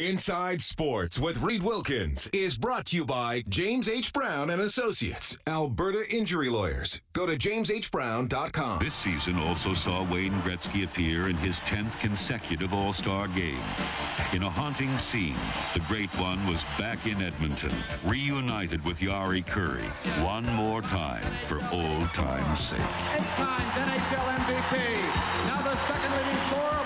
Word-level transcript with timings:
Inside 0.00 0.62
Sports 0.62 1.18
with 1.18 1.42
Reid 1.42 1.62
Wilkins 1.62 2.30
is 2.32 2.56
brought 2.56 2.86
to 2.86 2.96
you 2.96 3.04
by 3.04 3.42
James 3.50 3.86
H. 3.86 4.14
Brown 4.14 4.48
and 4.48 4.62
Associates, 4.62 5.36
Alberta 5.46 6.04
Injury 6.10 6.48
Lawyers. 6.48 7.02
Go 7.12 7.26
to 7.26 7.36
jameshbrown.com. 7.36 8.78
This 8.78 8.94
season 8.94 9.38
also 9.38 9.74
saw 9.74 10.10
Wayne 10.10 10.32
Gretzky 10.40 10.84
appear 10.84 11.28
in 11.28 11.36
his 11.36 11.60
10th 11.60 12.00
consecutive 12.00 12.72
All-Star 12.72 13.28
game. 13.28 13.60
In 14.32 14.42
a 14.42 14.48
haunting 14.48 14.98
scene, 14.98 15.36
the 15.74 15.80
Great 15.80 16.08
One 16.18 16.46
was 16.46 16.64
back 16.78 17.04
in 17.06 17.20
Edmonton, 17.20 17.72
reunited 18.06 18.82
with 18.86 19.00
Jari 19.00 19.44
Kurri, 19.44 19.86
one 20.24 20.46
more 20.54 20.80
time 20.80 21.30
for 21.46 21.58
old 21.72 22.08
time's 22.14 22.58
sake. 22.58 22.78
Eight 22.78 23.20
times 23.36 23.74
NHL 23.74 24.26
MVP. 24.46 25.46
Now 25.46 25.62
the 25.62 25.76
second 25.86 26.12
leading 26.12 26.40
scorer 26.48 26.79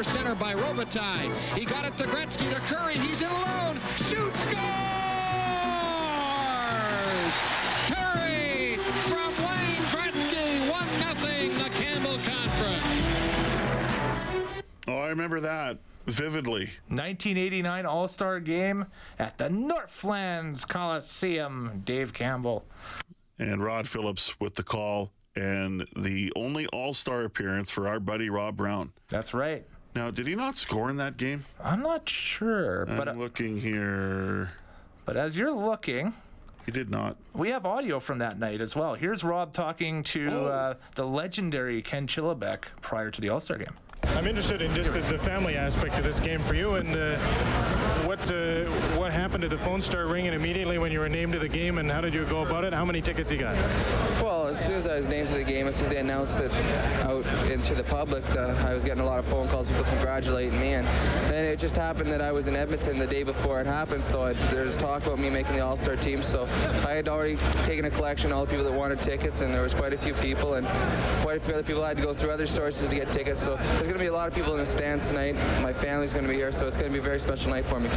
near 0.00 0.04
center 0.04 0.34
by 0.34 0.54
Robitaille. 0.54 1.30
He 1.58 1.66
got 1.66 1.84
it 1.84 1.94
to 1.98 2.04
Gretzky 2.04 2.48
to 2.54 2.60
Kurri. 2.62 2.92
He's 2.92 3.20
in 3.20 3.28
alone. 3.28 3.78
Shoot 3.98 4.34
scores! 4.34 4.56
Kurri 7.86 8.78
from 9.10 9.34
Wayne 9.36 9.84
Gretzky. 9.92 10.70
1 10.70 10.88
0 11.18 11.58
the 11.58 11.70
Campbell 11.70 12.16
Conference. 12.16 13.14
Oh, 14.88 14.96
I 14.96 15.08
remember 15.08 15.40
that 15.40 15.78
vividly. 16.06 16.70
1989 16.88 17.84
All 17.84 18.08
Star 18.08 18.40
Game 18.40 18.86
at 19.18 19.36
the 19.36 19.50
Northlands 19.50 20.64
Coliseum. 20.64 21.82
Dave 21.84 22.14
Campbell. 22.14 22.64
And 23.38 23.62
Rod 23.62 23.86
Phillips 23.86 24.40
with 24.40 24.54
the 24.54 24.62
call 24.62 25.12
and 25.36 25.86
the 25.94 26.32
only 26.36 26.66
All 26.68 26.94
Star 26.94 27.24
appearance 27.24 27.70
for 27.70 27.86
our 27.86 28.00
buddy 28.00 28.30
Rob 28.30 28.56
Brown. 28.56 28.94
That's 29.10 29.34
right. 29.34 29.66
Now, 29.94 30.10
did 30.10 30.26
he 30.26 30.34
not 30.36 30.56
score 30.56 30.88
in 30.88 30.96
that 30.98 31.16
game? 31.16 31.44
I'm 31.62 31.82
not 31.82 32.08
sure, 32.08 32.84
I'm 32.88 32.96
but 32.96 33.08
uh, 33.08 33.12
looking 33.12 33.58
here. 33.60 34.52
but 35.04 35.16
as 35.16 35.36
you're 35.36 35.50
looking, 35.52 36.14
He 36.64 36.70
did 36.70 36.90
not. 36.90 37.16
we 37.34 37.50
have 37.50 37.66
audio 37.66 37.98
from 37.98 38.18
that 38.18 38.38
night 38.38 38.60
as 38.60 38.76
well. 38.76 38.94
Here's 38.94 39.24
Rob 39.24 39.52
talking 39.52 40.02
to 40.04 40.30
uh, 40.46 40.74
the 40.94 41.06
legendary 41.06 41.82
Ken 41.82 42.06
Chillibeck 42.06 42.66
prior 42.80 43.10
to 43.10 43.20
the 43.20 43.28
All 43.30 43.40
Star 43.40 43.58
Game. 43.58 43.74
I'm 44.20 44.26
interested 44.26 44.60
in 44.60 44.74
just 44.74 44.92
the, 44.92 45.16
family 45.16 45.56
aspect 45.56 45.96
of 45.96 46.04
this 46.04 46.20
game 46.20 46.40
for 46.40 46.52
you, 46.52 46.74
and 46.74 46.94
uh, 46.94 47.16
what 48.04 48.20
uh, 48.30 48.66
what 48.98 49.12
happened? 49.12 49.40
Did 49.40 49.50
the 49.50 49.56
phone 49.56 49.80
start 49.80 50.08
ringing 50.08 50.34
immediately 50.34 50.76
when 50.76 50.92
you 50.92 51.00
were 51.00 51.08
named 51.08 51.32
to 51.32 51.38
the 51.38 51.48
game, 51.48 51.78
and 51.78 51.90
how 51.90 52.02
did 52.02 52.12
you 52.12 52.26
go 52.26 52.42
about 52.42 52.64
it? 52.64 52.74
How 52.74 52.84
many 52.84 53.00
tickets 53.00 53.30
you 53.30 53.38
got? 53.38 53.56
Well, 54.20 54.48
as 54.48 54.62
soon 54.62 54.74
as 54.74 54.86
I 54.86 54.96
was 54.96 55.08
named 55.08 55.28
to 55.28 55.36
the 55.36 55.44
game, 55.44 55.66
as 55.66 55.76
soon 55.76 55.86
as 55.86 55.92
they 55.92 56.00
announced 56.00 56.38
it 56.38 56.52
out 57.00 57.24
into 57.50 57.72
the 57.72 57.84
public, 57.84 58.22
the, 58.24 58.54
I 58.68 58.74
was 58.74 58.84
getting 58.84 59.02
a 59.02 59.06
lot 59.06 59.18
of 59.18 59.24
phone 59.24 59.48
calls, 59.48 59.68
people 59.68 59.84
congratulating 59.84 60.60
me, 60.60 60.74
and 60.74 60.86
then 61.40 61.50
it 61.54 61.58
just 61.58 61.76
happened 61.76 62.10
that 62.12 62.20
I 62.20 62.32
was 62.32 62.48
in 62.48 62.56
Edmonton 62.56 62.98
the 62.98 63.06
day 63.06 63.22
before 63.22 63.62
it 63.62 63.66
happened, 63.66 64.04
so 64.04 64.22
I, 64.24 64.34
there 64.52 64.64
was 64.64 64.76
talk 64.76 65.06
about 65.06 65.18
me 65.18 65.30
making 65.30 65.54
the 65.54 65.60
All-Star 65.60 65.96
team, 65.96 66.20
so 66.20 66.44
I 66.86 66.92
had 66.92 67.08
already 67.08 67.36
taken 67.64 67.86
a 67.86 67.90
collection 67.90 68.30
all 68.30 68.44
the 68.44 68.50
people 68.50 68.70
that 68.70 68.78
wanted 68.78 68.98
tickets, 68.98 69.40
and 69.40 69.54
there 69.54 69.62
was 69.62 69.72
quite 69.72 69.94
a 69.94 69.98
few 69.98 70.12
people, 70.14 70.54
and 70.54 70.66
quite 71.22 71.38
a 71.38 71.40
few 71.40 71.54
other 71.54 71.62
people 71.62 71.82
had 71.82 71.96
to 71.96 72.02
go 72.02 72.12
through 72.12 72.30
other 72.30 72.46
sources 72.46 72.90
to 72.90 72.96
get 72.96 73.10
tickets, 73.10 73.40
so 73.42 73.56
there's 73.56 73.86
going 73.86 73.94
to 73.94 74.00
be 74.00 74.08
a 74.08 74.12
lot 74.12 74.28
of 74.28 74.34
people 74.34 74.52
in 74.52 74.58
the 74.58 74.66
stands 74.66 75.08
tonight. 75.08 75.34
My 75.62 75.72
family's 75.72 76.12
going 76.12 76.26
to 76.26 76.30
be 76.30 76.36
here, 76.36 76.52
so 76.52 76.66
it's 76.66 76.76
going 76.76 76.88
to 76.88 76.92
be 76.92 76.98
a 76.98 77.02
very 77.02 77.18
special 77.18 77.50
night 77.50 77.64
for 77.64 77.80
me. 77.80 77.88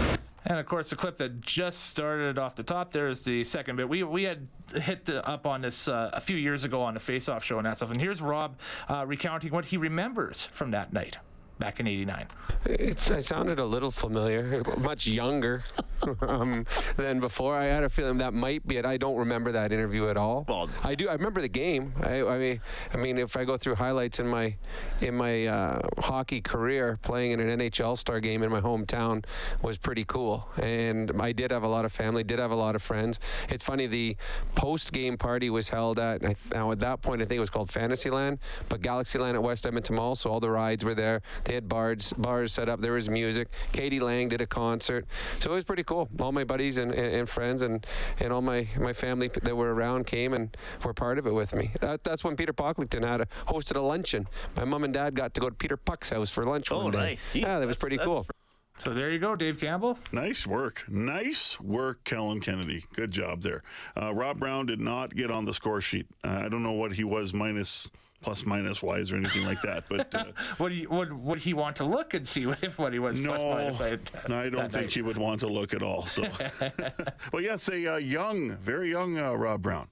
And 0.46 0.58
of 0.58 0.66
course, 0.66 0.90
the 0.90 0.96
clip 0.96 1.18
that 1.18 1.42
just 1.42 1.86
started 1.86 2.38
off 2.38 2.56
the 2.56 2.64
top 2.64 2.92
there 2.92 3.09
is 3.09 3.24
the 3.24 3.44
second 3.44 3.78
bit. 3.78 3.88
We 3.88 4.03
we 4.03 4.24
had 4.24 4.48
hit 4.76 5.06
the, 5.06 5.26
up 5.28 5.48
on 5.48 5.62
this 5.62 5.88
uh, 5.88 6.12
a 6.14 6.20
few 6.20 6.36
years 6.36 6.66
ago 6.66 6.82
on 6.82 6.94
the 6.94 7.00
Face 7.00 7.30
Off 7.30 7.46
show 7.46 7.58
and 7.58 7.66
that 7.66 7.78
stuff. 7.78 7.92
And 7.92 8.02
here's 8.02 8.22
Rob 8.22 8.58
uh, 8.90 9.06
recounting 9.08 9.53
what 9.53 9.66
he 9.66 9.78
remembers 9.78 10.46
from 10.46 10.72
that 10.72 10.92
night 10.92 11.18
back 11.59 11.80
in 11.80 11.88
'89. 11.88 12.28
It's, 12.66 13.12
I 13.12 13.19
sounded 13.19 13.59
a 13.59 13.66
little 13.66 13.91
familiar, 13.91 14.62
much 14.78 15.08
younger 15.08 15.64
um, 16.22 16.66
than 16.97 17.19
before. 17.19 17.56
I 17.56 17.66
had 17.66 17.84
a 17.84 17.90
feeling 17.90 18.18
that 18.19 18.34
might 18.34 18.66
be 18.68 18.78
it. 18.78 18.86
I 18.86 18.97
don't 18.97 19.18
remember 19.18 19.52
that 19.52 19.72
interview 19.72 20.08
at 20.08 20.18
all. 20.18 20.46
Well- 20.47 20.69
I 20.84 20.96
do. 20.96 21.09
I 21.09 21.14
remember 21.14 21.41
the 21.41 21.47
game. 21.50 21.94
I, 22.03 22.24
I 22.24 22.38
mean, 22.38 22.62
I 22.94 22.97
mean, 22.97 23.18
if 23.18 23.36
I 23.36 23.46
go 23.46 23.58
through 23.58 23.75
highlights 23.75 24.19
in 24.19 24.28
my 24.28 24.56
in 25.02 25.16
my 25.16 25.46
uh, 25.46 25.80
hockey 26.00 26.41
career, 26.41 27.00
playing 27.02 27.31
in 27.31 27.40
an 27.40 27.59
NHL 27.59 27.97
Star 27.97 28.20
game 28.20 28.44
in 28.44 28.52
my 28.52 28.62
hometown 28.62 29.25
was 29.62 29.78
pretty 29.78 30.03
cool. 30.06 30.47
And 30.62 31.12
I 31.20 31.31
did 31.31 31.52
have 31.52 31.64
a 31.64 31.68
lot 31.68 31.85
of 31.85 31.91
family. 31.91 32.24
Did 32.24 32.40
have 32.40 32.52
a 32.52 32.56
lot 32.56 32.75
of 32.75 32.81
friends. 32.81 33.20
It's 33.50 33.64
funny. 33.64 33.88
The 33.88 34.16
post 34.56 34.91
game 34.94 35.18
party 35.18 35.50
was 35.50 35.70
held 35.70 36.00
at 36.00 36.22
now 36.53 36.72
at 36.72 36.80
that 36.80 37.02
point 37.02 37.22
I 37.22 37.25
think 37.25 37.38
it 37.38 37.41
was 37.41 37.50
called 37.50 37.70
Fantasyland, 37.70 38.40
but 38.70 38.81
Galaxyland 38.81 39.34
at 39.34 39.44
West 39.44 39.66
Edmonton 39.66 39.96
Mall. 39.96 40.16
So 40.16 40.30
all 40.30 40.40
the 40.40 40.50
rides 40.50 40.84
were 40.85 40.94
there. 40.96 41.22
They 41.46 41.54
had 41.56 41.68
bars 41.68 42.14
bars 42.14 42.54
set 42.54 42.70
up. 42.70 42.81
There 42.81 42.94
was 42.94 43.09
music. 43.09 43.50
k.d. 43.72 44.00
lang 44.00 44.30
did 44.30 44.42
a 44.42 44.48
concert. 44.48 45.06
So 45.40 45.52
it 45.52 45.56
was 45.56 45.64
pretty 45.64 45.84
cool. 45.84 46.09
All 46.20 46.31
my 46.31 46.44
buddies 46.44 46.78
and, 46.78 46.92
and, 46.94 47.16
and 47.16 47.30
friends 47.30 47.62
and, 47.62 47.86
and 48.20 48.31
all 48.31 48.42
my, 48.42 48.68
my 48.80 48.94
family 48.94 49.28
that 49.28 49.56
were 49.56 49.74
around 49.74 50.06
came 50.08 50.34
and 50.34 50.56
were 50.84 50.94
part 50.94 51.18
of 51.18 51.28
it 51.28 51.34
with 51.34 51.53
me. 51.53 51.72
That, 51.82 52.03
that's 52.03 52.24
when 52.24 52.36
Peter 52.36 52.53
Pocklington 52.53 53.06
had 53.06 53.22
a, 53.22 53.26
hosted 53.48 53.76
a 53.76 53.82
luncheon. 53.82 54.28
My 54.56 54.64
mom 54.66 54.84
and 54.84 54.94
dad 54.94 55.16
got 55.16 55.34
to 55.34 55.42
go 55.42 55.50
to 55.50 55.56
Peter 55.56 55.78
Puck's 55.78 56.09
house 56.09 56.32
for 56.32 56.44
lunch 56.46 56.72
Oh, 56.72 56.84
one 56.84 56.92
day. 56.92 56.98
Oh, 56.98 57.02
nice. 57.02 57.34
Gee, 57.34 57.42
yeah, 57.42 57.59
that 57.59 57.68
was 57.68 57.78
pretty 57.78 57.98
that's 57.98 58.08
cool. 58.08 58.26
So 58.80 58.92
there 58.92 59.12
you 59.12 59.20
go, 59.20 59.36
Dave 59.36 59.59
Campbell. 59.59 60.00
Nice 60.12 60.48
work. 60.48 60.84
Nice 60.90 61.59
work, 61.59 62.03
Kellen 62.03 62.40
Kennedy. 62.42 62.84
Good 62.94 63.12
job 63.12 63.42
there. 63.42 63.62
Uh, 63.96 64.14
Rob 64.14 64.40
Brown 64.40 64.66
did 64.66 64.80
not 64.80 65.14
get 65.16 65.30
on 65.30 65.46
the 65.46 65.53
score 65.53 65.80
sheet. 65.80 66.08
Uh, 66.24 66.42
I 66.46 66.50
don't 66.50 66.64
know 66.64 66.72
what 66.72 66.94
he 66.94 67.03
was 67.03 67.34
minus, 67.34 67.92
plus, 68.23 68.45
minus 68.45 68.81
wise 68.81 69.11
or 69.11 69.17
anything 69.17 69.45
like 69.45 69.61
that. 69.61 69.84
But 69.89 70.13
uh, 70.16 70.23
Would 70.59 70.72
he 70.72 70.88
would 70.88 71.13
would 71.13 71.39
he 71.39 71.53
want 71.53 71.75
to 71.78 71.84
look 71.85 72.13
and 72.13 72.28
see 72.28 72.44
if 72.61 72.78
what 72.78 72.94
he 72.94 73.00
was 73.00 73.19
no, 73.19 73.29
plus 73.29 73.41
minus 73.44 73.78
that- 73.78 74.29
no, 74.29 74.39
I 74.39 74.50
don't 74.50 74.72
think 74.72 74.85
night? 74.85 74.91
he 74.94 75.01
would 75.01 75.17
want 75.17 75.41
to 75.41 75.47
look 75.47 75.73
at 75.73 75.84
all. 75.84 76.03
So, 76.03 76.23
well, 77.31 77.41
yes, 77.41 77.67
a 77.69 77.94
uh, 77.94 77.97
young, 77.97 78.51
very 78.57 78.89
young 78.89 79.17
uh, 79.19 79.34
Rob 79.34 79.61
Brown, 79.61 79.88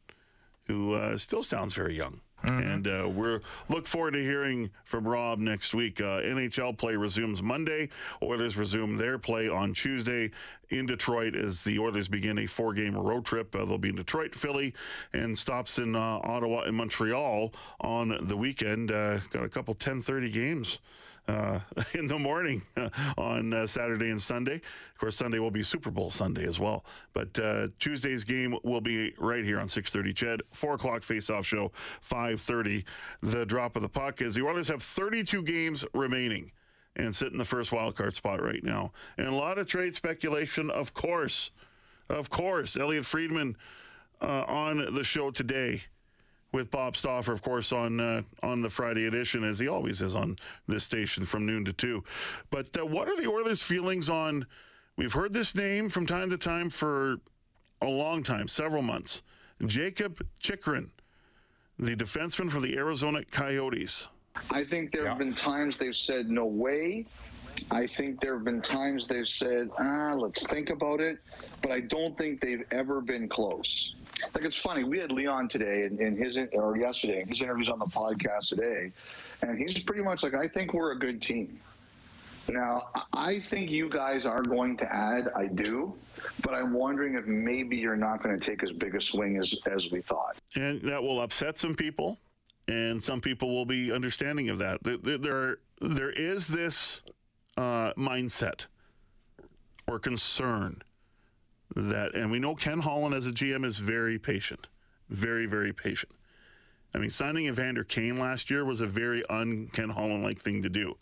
who 0.66 0.94
uh, 0.94 1.18
still 1.18 1.44
sounds 1.44 1.74
very 1.74 1.96
young. 1.96 2.22
And 2.44 2.88
uh, 2.88 3.08
we're 3.08 3.42
look 3.70 3.88
forward 3.88 4.12
to 4.12 4.24
hearing 4.24 4.72
from 4.84 5.08
Rob 5.08 5.40
next 5.40 5.74
week. 5.74 6.02
Uh, 6.02 6.22
NHL 6.22 6.78
play 6.78 6.96
resumes 6.96 7.42
Monday. 7.42 7.90
Oilers 8.22 8.58
resume 8.58 8.98
their 8.98 9.18
play 9.20 9.48
on 9.48 9.74
Tuesday 9.74 10.32
in 10.70 10.86
Detroit 10.86 11.36
as 11.36 11.62
the 11.62 11.78
Oilers 11.78 12.08
begin 12.08 12.40
a 12.40 12.48
four-game 12.48 12.96
road 12.96 13.26
trip. 13.26 13.56
Uh, 13.56 13.66
they'll 13.66 13.78
be 13.78 13.90
in 13.90 13.96
Detroit, 13.96 14.34
Philly, 14.34 14.74
and 15.14 15.38
stops 15.38 15.78
in 15.78 15.96
uh, 15.96 16.20
Ottawa 16.24 16.62
and 16.62 16.76
Montreal 16.76 17.54
on 17.82 18.18
the 18.28 18.38
weekend. 18.38 18.92
Uh, 18.92 19.20
got 19.32 19.44
a 19.44 19.50
couple 19.50 19.76
10:30 19.76 20.32
games 20.32 20.80
uh, 21.28 21.60
in 21.94 22.08
the 22.08 22.18
morning 22.18 22.62
uh, 22.78 22.90
on 23.18 23.54
uh, 23.54 23.68
Saturday 23.68 24.10
and 24.10 24.22
Sunday. 24.22 24.56
Of 24.56 24.98
course, 25.00 25.16
Sunday 25.16 25.40
will 25.40 25.52
be 25.52 25.64
Super 25.64 25.92
Bowl 25.92 26.12
Sunday 26.12 26.46
as 26.46 26.60
well. 26.60 26.86
But 27.14 27.38
uh, 27.40 27.68
Tuesday's 27.80 28.24
game 28.24 28.58
will 28.64 28.82
be 28.82 29.14
right 29.18 29.44
here 29.44 29.60
on 29.60 29.68
6:30. 29.68 30.16
CHED, 30.16 30.42
four 30.52 30.74
o'clock 30.74 31.04
face-off 31.04 31.46
show, 31.46 31.72
5:30. 32.02 32.84
The 33.22 33.46
drop 33.46 33.76
of 33.76 33.82
the 33.82 33.90
puck 33.90 34.22
is 34.22 34.36
the 34.36 34.46
Oilers 34.46 34.68
have 34.68 34.84
32 34.84 35.44
games 35.44 35.86
remaining 35.94 36.52
and 36.96 37.16
sit 37.16 37.32
in 37.32 37.38
the 37.38 37.46
first 37.46 37.72
wild 37.72 37.96
card 37.96 38.14
spot 38.16 38.42
right 38.42 38.64
now. 38.64 38.92
And 39.18 39.28
a 39.28 39.36
lot 39.36 39.58
of 39.58 39.68
trade 39.68 39.96
speculation, 39.96 40.70
of 40.70 40.94
course, 40.94 41.52
of 42.10 42.30
course. 42.30 42.76
Elliotte 42.76 43.06
Friedman 43.06 43.56
uh, 44.22 44.44
on 44.48 44.94
the 44.94 45.04
show 45.04 45.32
today 45.32 45.84
with 46.52 46.70
Bob 46.70 46.98
Stauffer, 46.98 47.32
of 47.32 47.42
course, 47.42 47.72
on 47.72 48.00
uh, 48.00 48.22
on 48.44 48.62
the 48.62 48.70
Friday 48.70 49.08
edition, 49.08 49.44
as 49.44 49.60
he 49.60 49.68
always 49.68 50.02
is 50.02 50.16
on 50.16 50.38
this 50.68 50.84
station 50.84 51.26
from 51.26 51.46
noon 51.46 51.66
to 51.66 51.74
two. 51.74 52.04
But 52.50 52.76
uh, 52.78 52.86
what 52.86 53.08
are 53.08 53.20
the 53.20 53.28
Oilers' 53.28 53.64
feelings 53.64 54.10
on? 54.10 54.46
We've 54.98 55.14
heard 55.14 55.34
this 55.34 55.56
name 55.56 55.90
from 55.90 56.06
time 56.06 56.30
to 56.30 56.38
time 56.38 56.70
for 56.70 57.18
a 57.82 57.88
long 57.88 58.24
time, 58.24 58.48
several 58.48 58.82
months. 58.82 59.22
Jakob 59.66 60.26
Chychrun, 60.40 60.92
the 61.80 61.96
defenseman 61.96 62.52
for 62.52 62.60
the 62.60 62.76
Arizona 62.78 63.24
Coyotes. 63.26 64.08
I 64.50 64.64
think 64.64 64.92
there 64.92 65.08
have 65.08 65.18
been 65.18 65.34
times 65.34 65.78
they've 65.78 65.96
said 65.96 66.30
no 66.30 66.46
way. 66.46 67.06
I 67.70 67.86
think 67.86 68.22
there 68.22 68.36
have 68.36 68.46
been 68.46 68.62
times 68.62 69.08
they've 69.08 69.28
said, 69.28 69.70
ah, 69.78 70.14
let's 70.16 70.48
think 70.48 70.70
about 70.70 71.00
it. 71.00 71.20
but 71.62 71.72
I 71.72 71.82
don't 71.82 72.18
think 72.18 72.42
they've 72.42 72.64
ever 72.72 73.02
been 73.02 73.28
close. 73.28 73.96
Like 74.34 74.46
it's 74.46 74.58
funny, 74.58 74.84
we 74.84 75.00
had 75.00 75.12
Leon 75.12 75.48
today 75.48 75.84
in, 75.84 76.00
in 76.02 76.16
his 76.16 76.38
or 76.54 76.78
yesterday 76.78 77.26
his 77.28 77.42
interviews 77.42 77.70
on 77.70 77.80
the 77.80 77.86
podcast 77.86 78.50
today, 78.50 78.92
and 79.42 79.58
he's 79.58 79.80
pretty 79.80 80.04
much 80.04 80.24
like, 80.24 80.34
I 80.34 80.48
think 80.48 80.74
we're 80.74 80.92
a 80.92 81.00
good 81.00 81.22
team. 81.22 81.60
Now, 82.48 82.88
I 83.14 83.40
think 83.40 83.70
you 83.70 83.88
guys 83.88 84.26
are 84.26 84.42
going 84.42 84.76
to 84.78 84.96
add. 84.96 85.30
I 85.36 85.48
do, 85.48 85.94
but 86.42 86.54
I'm 86.54 86.74
wondering 86.74 87.16
if 87.16 87.26
maybe 87.26 87.78
you're 87.78 87.96
not 87.96 88.24
going 88.24 88.38
to 88.38 88.44
take 88.44 88.64
as 88.64 88.72
big 88.72 88.96
a 88.96 89.02
swing 89.02 89.38
as 89.38 89.56
as 89.72 89.92
we 89.92 90.02
thought. 90.02 90.38
And 90.56 90.82
that 90.82 91.02
will 91.02 91.22
upset 91.22 91.60
some 91.60 91.76
people, 91.76 92.18
and 92.68 93.02
some 93.02 93.22
people 93.22 93.54
will 93.54 93.66
be 93.66 93.92
understanding 93.92 94.50
of 94.50 94.58
that. 94.60 94.84
There, 94.84 95.18
there, 95.18 95.58
there 95.80 96.10
is 96.10 96.48
this 96.48 97.04
uh, 97.58 97.94
mindset 97.94 98.66
or 99.88 100.00
concern 100.00 100.82
that, 101.76 102.16
and 102.16 102.32
we 102.32 102.40
know 102.40 102.56
Ken 102.56 102.80
Holland 102.80 103.16
as 103.16 103.28
a 103.28 103.32
GM 103.32 103.66
is 103.66 103.78
very 103.78 104.20
patient, 104.20 104.68
very, 105.10 105.46
very 105.46 105.74
patient. 105.74 106.12
I 106.94 106.98
mean, 106.98 107.10
signing 107.10 107.46
Evander 107.46 107.84
Kane 107.84 108.18
last 108.18 108.50
year 108.50 108.66
was 108.66 108.82
a 108.82 108.86
very 108.86 109.26
un 109.28 109.70
Ken 109.72 109.90
Holland 109.90 110.24
like 110.24 110.40
thing 110.40 110.62
to 110.64 110.70
do. 110.70 110.98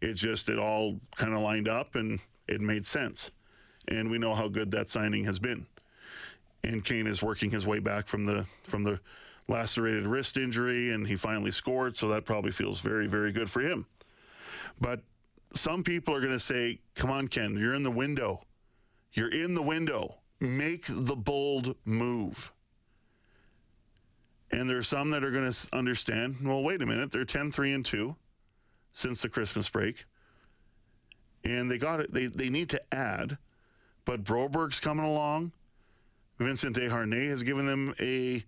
It 0.00 0.14
just, 0.14 0.48
it 0.48 0.58
all 0.58 0.98
kind 1.16 1.34
of 1.34 1.40
lined 1.40 1.68
up 1.68 1.94
and 1.94 2.20
it 2.48 2.60
made 2.60 2.86
sense. 2.86 3.30
And 3.88 4.10
we 4.10 4.18
know 4.18 4.34
how 4.34 4.48
good 4.48 4.70
that 4.72 4.88
signing 4.88 5.24
has 5.24 5.38
been. 5.38 5.66
And 6.64 6.84
Kane 6.84 7.06
is 7.06 7.22
working 7.22 7.50
his 7.50 7.66
way 7.66 7.78
back 7.78 8.08
from 8.08 8.24
the, 8.24 8.46
from 8.64 8.84
the, 8.84 9.00
lacerated 9.48 10.06
wrist 10.06 10.36
injury 10.36 10.92
and 10.92 11.06
he 11.06 11.14
finally 11.14 11.50
scored 11.50 11.94
so 11.94 12.08
that 12.08 12.24
probably 12.24 12.50
feels 12.50 12.80
very 12.80 13.06
very 13.06 13.30
good 13.30 13.48
for 13.48 13.60
him 13.60 13.86
but 14.80 15.00
some 15.54 15.84
people 15.84 16.14
are 16.14 16.20
going 16.20 16.32
to 16.32 16.40
say 16.40 16.78
come 16.94 17.10
on 17.10 17.28
ken 17.28 17.56
you're 17.56 17.74
in 17.74 17.84
the 17.84 17.90
window 17.90 18.40
you're 19.16 19.32
in 19.32 19.54
the 19.54 19.62
window. 19.62 20.16
Make 20.38 20.84
the 20.88 21.16
bold 21.16 21.74
move. 21.84 22.52
And 24.52 24.70
there's 24.70 24.86
some 24.86 25.10
that 25.10 25.24
are 25.24 25.32
going 25.32 25.50
to 25.50 25.68
understand, 25.72 26.36
well, 26.44 26.62
wait 26.62 26.82
a 26.82 26.86
minute, 26.86 27.10
they're 27.10 27.24
10 27.24 27.50
3 27.50 27.72
and 27.72 27.84
2 27.84 28.14
since 28.92 29.22
the 29.22 29.28
Christmas 29.28 29.68
break. 29.68 30.04
And 31.44 31.70
they 31.70 31.78
got 31.78 32.00
it. 32.00 32.12
They, 32.12 32.26
they 32.26 32.50
need 32.50 32.70
to 32.70 32.94
add, 32.94 33.38
but 34.04 34.22
Broberg's 34.22 34.80
coming 34.80 35.04
along. 35.04 35.52
Vincent 36.38 36.76
Desharnais 36.76 37.30
has 37.30 37.42
given 37.42 37.66
them 37.66 37.94
a 37.98 38.44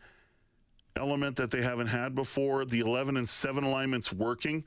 element 0.96 1.36
that 1.36 1.50
they 1.50 1.62
haven't 1.62 1.86
had 1.86 2.14
before. 2.14 2.64
The 2.64 2.80
11 2.80 3.16
and 3.16 3.28
7 3.28 3.64
alignment's 3.64 4.12
working. 4.12 4.64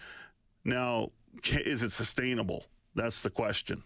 Now, 0.63 1.11
is 1.43 1.83
it 1.83 1.91
sustainable? 1.91 2.65
That's 2.95 3.21
the 3.21 3.29
question. 3.29 3.83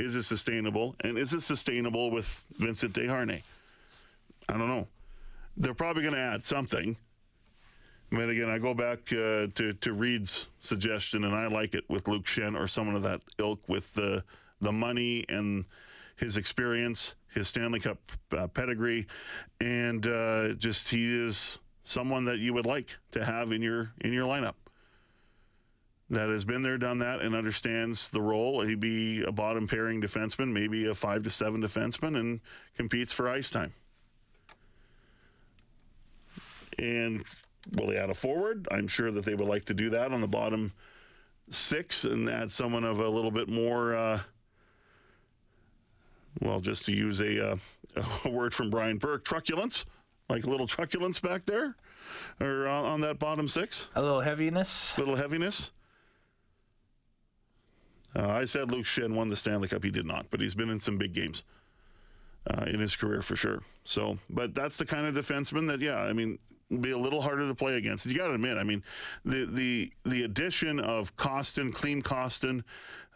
Is 0.00 0.14
it 0.14 0.22
sustainable? 0.22 0.96
And 1.00 1.18
is 1.18 1.34
it 1.34 1.42
sustainable 1.42 2.10
with 2.10 2.42
Vincent 2.56 2.94
Desharnais? 2.94 3.42
I 4.48 4.56
don't 4.56 4.68
know. 4.68 4.88
They're 5.58 5.74
probably 5.74 6.02
going 6.02 6.14
to 6.14 6.20
add 6.20 6.42
something. 6.42 6.96
But 8.10 8.30
again, 8.30 8.48
I 8.48 8.58
go 8.58 8.74
back 8.74 9.12
uh, 9.12 9.46
to 9.54 9.72
to 9.80 9.92
Reid's 9.92 10.48
suggestion, 10.58 11.22
and 11.24 11.34
I 11.34 11.46
like 11.46 11.74
it 11.74 11.84
with 11.88 12.08
Luke 12.08 12.24
Schenn 12.24 12.58
or 12.58 12.66
someone 12.66 12.96
of 12.96 13.02
that 13.02 13.20
ilk 13.38 13.68
with 13.68 13.92
the 13.94 14.24
the 14.60 14.72
money 14.72 15.24
and 15.28 15.64
his 16.16 16.36
experience, 16.36 17.14
his 17.28 17.46
Stanley 17.46 17.78
Cup 17.78 17.98
uh, 18.32 18.48
pedigree, 18.48 19.06
and 19.60 20.04
uh, 20.06 20.54
just 20.54 20.88
he 20.88 21.04
is 21.06 21.58
someone 21.84 22.24
that 22.24 22.38
you 22.38 22.52
would 22.52 22.66
like 22.66 22.96
to 23.12 23.24
have 23.24 23.52
in 23.52 23.62
your 23.62 23.92
in 24.00 24.12
your 24.12 24.26
lineup 24.26 24.54
that 26.10 26.28
has 26.28 26.44
been 26.44 26.62
there, 26.62 26.76
done 26.76 26.98
that, 26.98 27.20
and 27.20 27.34
understands 27.36 28.08
the 28.08 28.20
role. 28.20 28.62
He'd 28.62 28.80
be 28.80 29.22
a 29.22 29.30
bottom 29.30 29.68
pairing 29.68 30.02
defenseman, 30.02 30.52
maybe 30.52 30.86
a 30.86 30.94
five 30.94 31.22
to 31.22 31.30
seven 31.30 31.62
defenseman, 31.62 32.18
and 32.18 32.40
competes 32.76 33.12
for 33.12 33.28
ice 33.28 33.48
time. 33.48 33.72
And 36.78 37.24
will 37.72 37.86
they 37.86 37.96
add 37.96 38.10
a 38.10 38.14
forward? 38.14 38.66
I'm 38.70 38.88
sure 38.88 39.12
that 39.12 39.24
they 39.24 39.34
would 39.34 39.46
like 39.46 39.66
to 39.66 39.74
do 39.74 39.90
that 39.90 40.12
on 40.12 40.20
the 40.20 40.28
bottom 40.28 40.72
six 41.48 42.04
and 42.04 42.28
add 42.28 42.50
someone 42.50 42.84
of 42.84 42.98
a 42.98 43.08
little 43.08 43.30
bit 43.30 43.48
more. 43.48 43.94
Uh, 43.94 44.20
well, 46.40 46.60
just 46.60 46.86
to 46.86 46.92
use 46.92 47.20
a, 47.20 47.52
uh, 47.52 47.56
a 48.24 48.28
word 48.28 48.52
from 48.52 48.70
Brian 48.70 48.98
Burke, 48.98 49.24
truculence, 49.24 49.84
like 50.28 50.44
a 50.44 50.50
little 50.50 50.66
truculence 50.66 51.20
back 51.20 51.46
there, 51.46 51.76
or 52.40 52.66
on, 52.66 52.84
on 52.84 53.00
that 53.02 53.20
bottom 53.20 53.46
six. 53.46 53.86
A 53.94 54.02
little 54.02 54.20
heaviness. 54.20 54.96
A 54.96 55.00
little 55.00 55.16
heaviness. 55.16 55.70
Uh, 58.14 58.28
I 58.28 58.44
said 58.44 58.70
Luke 58.70 58.86
Schenn 58.86 59.14
won 59.14 59.28
the 59.28 59.36
Stanley 59.36 59.68
Cup. 59.68 59.84
He 59.84 59.90
did 59.90 60.06
not, 60.06 60.26
but 60.30 60.40
he's 60.40 60.54
been 60.54 60.70
in 60.70 60.80
some 60.80 60.98
big 60.98 61.12
games 61.12 61.44
uh, 62.48 62.64
in 62.64 62.80
his 62.80 62.96
career 62.96 63.22
for 63.22 63.36
sure. 63.36 63.62
So, 63.84 64.18
but 64.28 64.54
that's 64.54 64.76
the 64.76 64.86
kind 64.86 65.06
of 65.06 65.14
defenseman 65.14 65.68
that, 65.68 65.80
yeah, 65.80 65.98
I 65.98 66.12
mean, 66.12 66.38
be 66.80 66.92
a 66.92 66.98
little 66.98 67.20
harder 67.20 67.48
to 67.48 67.54
play 67.54 67.76
against. 67.76 68.06
You 68.06 68.16
got 68.16 68.28
to 68.28 68.34
admit, 68.34 68.56
I 68.56 68.62
mean, 68.62 68.84
the 69.24 69.44
the 69.44 69.92
the 70.04 70.22
addition 70.22 70.78
of 70.78 71.16
Kostin, 71.16 71.74
Klim 71.74 72.00
Kostin, 72.00 72.62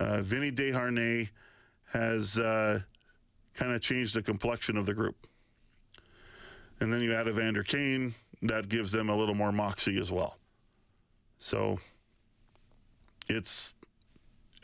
uh, 0.01 0.23
Vinny 0.23 0.51
Desharnais 0.51 1.29
has 1.93 2.37
uh, 2.37 2.81
kind 3.55 3.73
of 3.73 3.81
changed 3.81 4.15
the 4.15 4.23
complexion 4.23 4.77
of 4.77 4.87
the 4.87 4.95
group. 4.95 5.29
And 6.81 6.93
then 6.93 7.01
you 7.01 7.15
add 7.15 7.29
Evander 7.29 7.63
Kane, 7.63 8.15
that 8.43 8.69
gives 8.69 8.91
them 8.91 9.09
a 9.09 9.17
little 9.17 9.35
more 9.35 9.53
moxie 9.53 9.99
as 10.01 10.11
well. 10.11 10.37
So 11.39 11.79
it's 13.29 13.75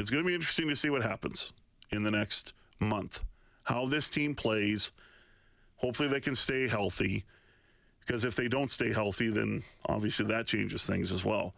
it's 0.00 0.10
going 0.10 0.24
to 0.24 0.26
be 0.26 0.34
interesting 0.34 0.68
to 0.68 0.76
see 0.76 0.90
what 0.90 1.02
happens 1.02 1.52
in 1.90 2.02
the 2.02 2.10
next 2.10 2.54
month, 2.80 3.22
how 3.64 3.86
this 3.86 4.10
team 4.10 4.34
plays. 4.34 4.92
Hopefully, 5.76 6.08
they 6.08 6.20
can 6.20 6.34
stay 6.34 6.66
healthy 6.66 7.24
because 8.00 8.24
if 8.24 8.34
they 8.34 8.48
don't 8.48 8.70
stay 8.70 8.92
healthy, 8.92 9.28
then 9.28 9.62
obviously 9.86 10.26
that 10.26 10.46
changes 10.46 10.84
things 10.84 11.12
as 11.12 11.24
well. 11.24 11.54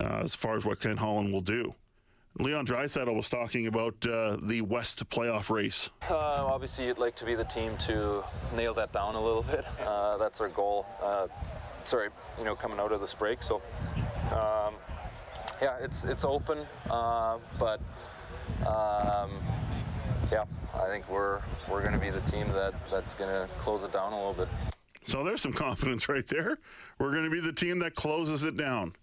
Uh, 0.00 0.20
as 0.24 0.34
far 0.34 0.56
as 0.56 0.64
what 0.64 0.80
Ken 0.80 0.96
Holland 0.96 1.32
will 1.32 1.40
do. 1.40 1.74
Leon 2.38 2.66
Draisaitl 2.66 3.14
was 3.14 3.28
talking 3.28 3.66
about 3.66 3.94
uh, 4.06 4.38
the 4.42 4.62
West 4.62 5.08
playoff 5.10 5.50
race. 5.50 5.90
Uh, 6.08 6.16
obviously, 6.16 6.86
you'd 6.86 6.98
like 6.98 7.14
to 7.16 7.26
be 7.26 7.34
the 7.34 7.44
team 7.44 7.76
to 7.78 8.24
nail 8.56 8.72
that 8.74 8.92
down 8.92 9.14
a 9.14 9.22
little 9.22 9.42
bit. 9.42 9.66
Uh, 9.86 10.16
that's 10.16 10.40
our 10.40 10.48
goal. 10.48 10.86
Uh, 11.02 11.28
sorry, 11.84 12.08
you 12.38 12.44
know, 12.44 12.54
coming 12.54 12.78
out 12.78 12.90
of 12.90 13.00
this 13.00 13.14
break. 13.14 13.42
So, 13.42 13.56
um, 14.30 14.61
yeah, 15.62 15.76
it's 15.80 16.04
it's 16.04 16.24
open, 16.24 16.58
uh, 16.90 17.38
but 17.58 17.80
um, 18.66 19.30
yeah, 20.30 20.44
I 20.74 20.88
think 20.88 21.08
we're 21.08 21.40
we're 21.70 21.80
going 21.80 21.92
to 21.92 22.00
be 22.00 22.10
the 22.10 22.20
team 22.22 22.48
that 22.48 22.74
that's 22.90 23.14
going 23.14 23.30
to 23.30 23.48
close 23.60 23.84
it 23.84 23.92
down 23.92 24.12
a 24.12 24.16
little 24.16 24.34
bit. 24.34 24.48
So 25.06 25.22
there's 25.22 25.40
some 25.40 25.52
confidence 25.52 26.08
right 26.08 26.26
there. 26.26 26.58
We're 26.98 27.12
going 27.12 27.24
to 27.24 27.30
be 27.30 27.40
the 27.40 27.52
team 27.52 27.78
that 27.80 27.94
closes 27.94 28.42
it 28.42 28.56
down. 28.56 28.94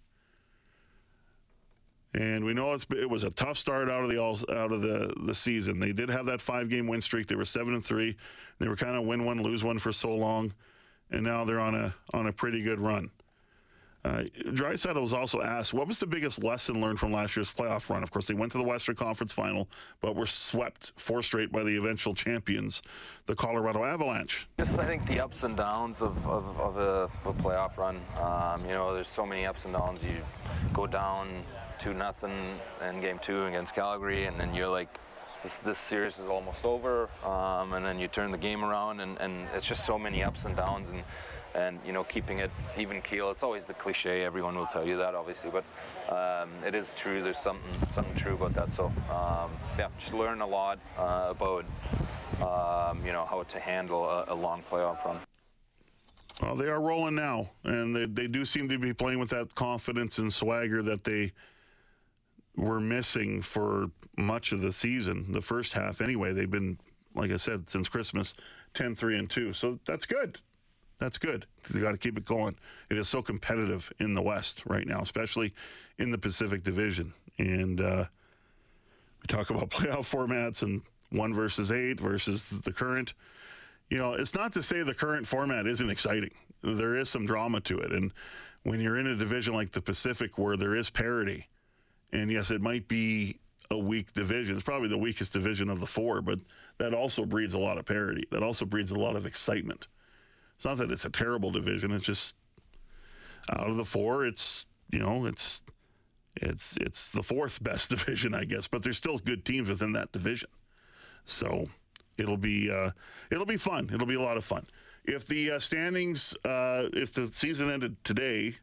And 2.14 2.44
we 2.44 2.54
know 2.54 2.74
it 2.74 3.10
was 3.10 3.24
a 3.24 3.30
tough 3.30 3.58
start 3.58 3.90
out 3.90 4.04
of 4.04 4.10
the 4.10 4.18
all, 4.18 4.40
out 4.50 4.72
of 4.72 4.82
the, 4.82 5.14
the 5.26 5.36
season. 5.36 5.80
They 5.80 5.94
did 5.94 6.10
have 6.10 6.26
that 6.26 6.42
five 6.42 6.68
game 6.68 6.88
win 6.88 7.02
streak. 7.02 7.28
They 7.28 7.36
were 7.36 7.46
seven 7.46 7.76
and 7.76 7.86
three. 7.86 8.18
They 8.58 8.68
were 8.68 8.76
kind 8.76 8.96
of 8.96 9.04
win 9.04 9.26
one 9.26 9.42
lose 9.44 9.64
one 9.64 9.78
for 9.78 9.92
so 9.92 10.16
long, 10.16 10.54
and 11.12 11.24
now 11.24 11.46
they're 11.46 11.60
on 11.60 11.76
a 11.76 11.94
on 12.12 12.28
a 12.28 12.34
pretty 12.34 12.64
good 12.64 12.80
run. 12.80 13.12
Uh, 14.06 14.24
Draisaitl 14.46 15.02
was 15.02 15.14
also 15.14 15.42
asked, 15.42 15.74
what 15.74 15.88
was 15.88 16.00
the 16.00 16.08
biggest 16.08 16.42
lesson 16.42 16.80
learned 16.80 17.00
from 17.00 17.12
last 17.12 17.36
year's 17.36 17.52
playoff 17.52 17.90
run? 17.90 18.02
Of 18.02 18.12
course, 18.12 18.28
they 18.28 18.34
went 18.34 18.52
to 18.54 18.58
the 18.58 18.64
Western 18.64 18.96
Conference 18.96 19.34
Final, 19.34 19.68
but 20.00 20.16
were 20.16 20.26
swept 20.26 20.94
four 20.96 21.22
straight 21.22 21.52
by 21.52 21.64
the 21.64 21.76
eventual 21.76 22.14
champions, 22.14 22.82
the 23.26 23.36
Colorado 23.36 23.84
Avalanche. 23.84 24.48
Just, 24.58 24.80
I 24.80 24.86
think 24.86 25.06
the 25.06 25.20
ups 25.20 25.44
and 25.44 25.56
downs 25.58 26.02
of, 26.02 26.26
of, 26.26 26.60
of 26.60 26.78
a, 26.78 27.30
a, 27.30 27.34
playoff 27.34 27.78
run. 27.78 28.00
Um, 28.22 28.66
you 28.66 28.72
know, 28.72 28.94
there's 28.94 29.10
so 29.10 29.26
many 29.26 29.46
ups 29.46 29.66
and 29.66 29.74
downs. 29.74 30.04
You 30.04 30.18
go 30.72 30.88
down 30.88 31.44
two 31.78 31.94
nothing 31.94 32.60
in 32.88 33.02
game 33.02 33.20
two 33.20 33.46
against 33.48 33.76
Calgary, 33.76 34.26
and 34.26 34.40
then 34.40 34.54
you're 34.54 34.68
like, 34.70 34.98
this, 35.44 35.60
this 35.60 35.78
series 35.78 36.20
is 36.20 36.28
almost 36.28 36.66
over, 36.66 37.10
um, 37.24 37.74
and 37.74 37.86
then 37.86 37.98
you 38.00 38.08
turn 38.08 38.32
the 38.32 38.38
game 38.38 38.64
around, 38.64 39.00
and, 39.00 39.18
and 39.20 39.48
it's 39.56 39.66
just 39.66 39.86
so 39.86 39.98
many 39.98 40.24
ups 40.24 40.46
and 40.46 40.56
downs. 40.56 40.90
and 40.90 41.04
and 41.56 41.80
you 41.86 41.94
know 41.94 42.04
keeping 42.04 42.40
it 42.40 42.52
even 42.78 43.02
keel. 43.02 43.32
It's 43.32 43.44
always 43.44 43.66
the 43.66 43.74
cliche. 43.74 44.24
Everyone 44.24 44.56
will 44.56 44.68
tell 44.68 44.86
you 44.86 44.98
that, 44.98 45.16
obviously, 45.16 45.52
but 45.52 45.64
um, 46.14 46.50
it 46.66 46.76
is 46.76 46.94
true. 46.94 47.24
There's 47.24 47.40
something 47.40 47.72
something 47.92 48.16
true 48.16 48.34
about 48.34 48.54
that. 48.54 48.72
So 48.72 48.86
um, 49.10 49.52
yeah, 49.78 49.88
just 49.98 50.14
learn 50.14 50.42
a 50.42 50.48
lot 50.48 50.80
uh, 50.98 51.28
about 51.30 51.66
um, 52.42 53.06
you 53.06 53.12
know 53.12 53.26
how 53.26 53.44
to 53.44 53.60
handle 53.60 54.06
a, 54.06 54.26
a, 54.30 54.36
long 54.36 54.64
playoff 54.70 55.04
run. 55.06 55.20
Well, 56.42 56.56
they 56.56 56.68
are 56.68 56.82
rolling 56.82 57.16
now, 57.16 57.50
and 57.64 57.96
they 57.96 58.06
they 58.06 58.28
do 58.28 58.46
seem 58.46 58.70
to 58.70 58.78
be 58.78 58.94
playing 58.94 59.20
with 59.20 59.30
that 59.30 59.56
confidence 59.56 60.20
and 60.20 60.32
swagger 60.32 60.82
that 60.84 61.04
they 61.04 61.34
were 62.56 62.80
missing 62.80 63.42
for 63.42 63.90
much 64.18 64.52
of 64.52 64.62
the 64.62 64.74
season, 64.74 65.32
the 65.32 65.42
first 65.42 65.74
half 65.74 66.02
anyway. 66.02 66.34
They've 66.34 66.50
been, 66.50 66.78
like 67.16 67.32
I 67.32 67.38
said, 67.38 67.70
since 67.70 67.88
Christmas, 67.88 68.34
10 68.74 68.96
3 68.96 69.18
and 69.18 69.30
2. 69.30 69.54
So 69.54 69.80
that's 69.86 70.06
good 70.06 70.40
that's 71.00 71.18
good. 71.18 71.46
They 71.70 71.80
got 71.80 71.92
to 71.92 71.98
keep 71.98 72.18
it 72.18 72.26
going. 72.26 72.56
It 72.90 72.98
is 72.98 73.08
so 73.08 73.22
competitive 73.22 73.92
in 74.00 74.14
the 74.14 74.22
West 74.22 74.64
right 74.66 74.86
now, 74.86 75.02
especially 75.02 75.54
in 75.98 76.12
the 76.12 76.18
Pacific 76.18 76.64
Division. 76.64 77.14
And 77.38 77.80
uh, 77.80 78.06
we 79.22 79.28
talk 79.28 79.50
about 79.50 79.70
playoff 79.70 80.12
formats 80.14 80.62
and 80.62 80.82
one 81.12 81.34
versus 81.34 81.72
eight 81.72 82.00
versus 82.00 82.44
the 82.44 82.74
current. 82.74 83.14
You 83.90 83.98
know, 83.98 84.14
it's 84.14 84.36
not 84.36 84.52
to 84.54 84.62
say 84.62 84.84
the 84.84 84.94
current 84.94 85.26
format 85.26 85.66
isn't 85.66 85.90
exciting. 85.90 86.32
There 86.62 86.96
is 86.96 87.10
some 87.10 87.26
drama 87.26 87.62
to 87.62 87.80
it. 87.80 87.92
And 87.92 88.12
when 88.64 88.82
you're 88.82 88.98
in 88.98 89.08
a 89.08 89.16
division 89.16 89.54
like 89.54 89.72
the 89.72 89.82
Pacific 89.82 90.38
where 90.38 90.58
there 90.58 90.76
is 90.76 90.90
parity, 90.90 91.48
and 92.12 92.30
yes, 92.30 92.52
it 92.52 92.62
might 92.62 92.88
be 92.88 93.40
a 93.72 93.78
weak 93.78 94.14
division. 94.14 94.56
It's 94.56 94.64
probably 94.64 94.90
the 94.90 94.98
weakest 94.98 95.32
division 95.32 95.70
of 95.70 95.80
the 95.80 95.86
four, 95.86 96.22
but 96.22 96.40
that 96.80 96.94
also 96.94 97.24
breeds 97.24 97.54
a 97.54 97.60
lot 97.60 97.78
of 97.78 97.86
parity. 97.86 98.28
That 98.32 98.44
also 98.44 98.66
breeds 98.66 98.92
a 98.92 98.98
lot 98.98 99.16
of 99.16 99.26
excitement. 99.26 99.88
It's 100.60 100.66
not 100.66 100.76
that 100.80 100.92
it's 100.92 101.06
a 101.06 101.10
terrible 101.10 101.52
division. 101.52 101.94
It's 101.94 102.06
just 102.06 102.36
out 103.50 103.70
of 103.70 103.78
the 103.78 103.86
four, 103.86 104.26
it's 104.26 104.66
you 104.92 105.00
know, 105.00 105.26
it's 105.26 105.62
it's 106.36 106.76
it's 106.76 107.12
the 107.12 107.24
fourth 107.24 107.64
best 107.64 107.90
division, 107.96 108.36
I 108.36 108.44
guess. 108.44 108.68
But 108.68 108.84
there's 108.84 108.98
still 108.98 109.20
good 109.20 109.46
teams 109.46 109.70
within 109.70 109.94
that 109.94 110.12
division, 110.12 110.50
so 111.24 111.70
it'll 112.18 112.36
be 112.36 112.70
uh, 112.70 112.92
it'll 113.32 113.46
be 113.46 113.56
fun. 113.56 113.90
It'll 113.94 114.06
be 114.06 114.16
a 114.16 114.22
lot 114.22 114.36
of 114.36 114.44
fun. 114.44 114.66
If 115.06 115.28
the 115.28 115.52
uh, 115.52 115.60
standings, 115.60 116.36
uh, 116.44 116.90
if 116.92 117.14
the 117.14 117.32
season 117.34 117.70
ended 117.70 117.96
today, 118.04 118.58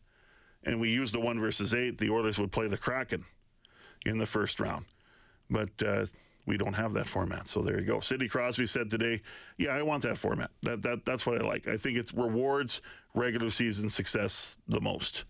and 0.65 0.79
we 0.79 0.91
used 0.91 1.15
the 1.15 1.21
one 1.21 1.41
versus 1.41 1.73
eight, 1.73 1.97
the 1.97 2.11
Oilers 2.11 2.39
would 2.39 2.53
play 2.53 2.69
the 2.69 2.77
Kraken 2.77 3.25
in 4.05 4.19
the 4.19 4.27
first 4.27 4.61
round 4.61 4.85
but 5.51 5.71
uh, 5.85 6.07
we 6.47 6.57
don't 6.57 6.75
have 6.75 6.95
that 6.95 7.09
format. 7.09 7.49
So 7.49 7.61
there 7.61 7.79
you 7.79 7.87
go. 7.87 8.01
Sidney 8.01 8.29
Crosby 8.29 8.67
said 8.67 8.91
today, 8.91 9.21
"Yeah, 9.59 9.71
I 9.71 9.83
want 9.83 10.03
that 10.05 10.17
format. 10.17 10.51
That 10.63 10.83
that 10.83 11.05
that's 11.05 11.27
what 11.27 11.41
I 11.41 11.45
like. 11.45 11.67
I 11.67 11.77
think 11.77 11.99
it 11.99 12.13
rewards 12.15 12.81
regular 13.15 13.51
season 13.51 13.91
success 13.91 14.57
the 14.69 14.81
most." 14.81 15.25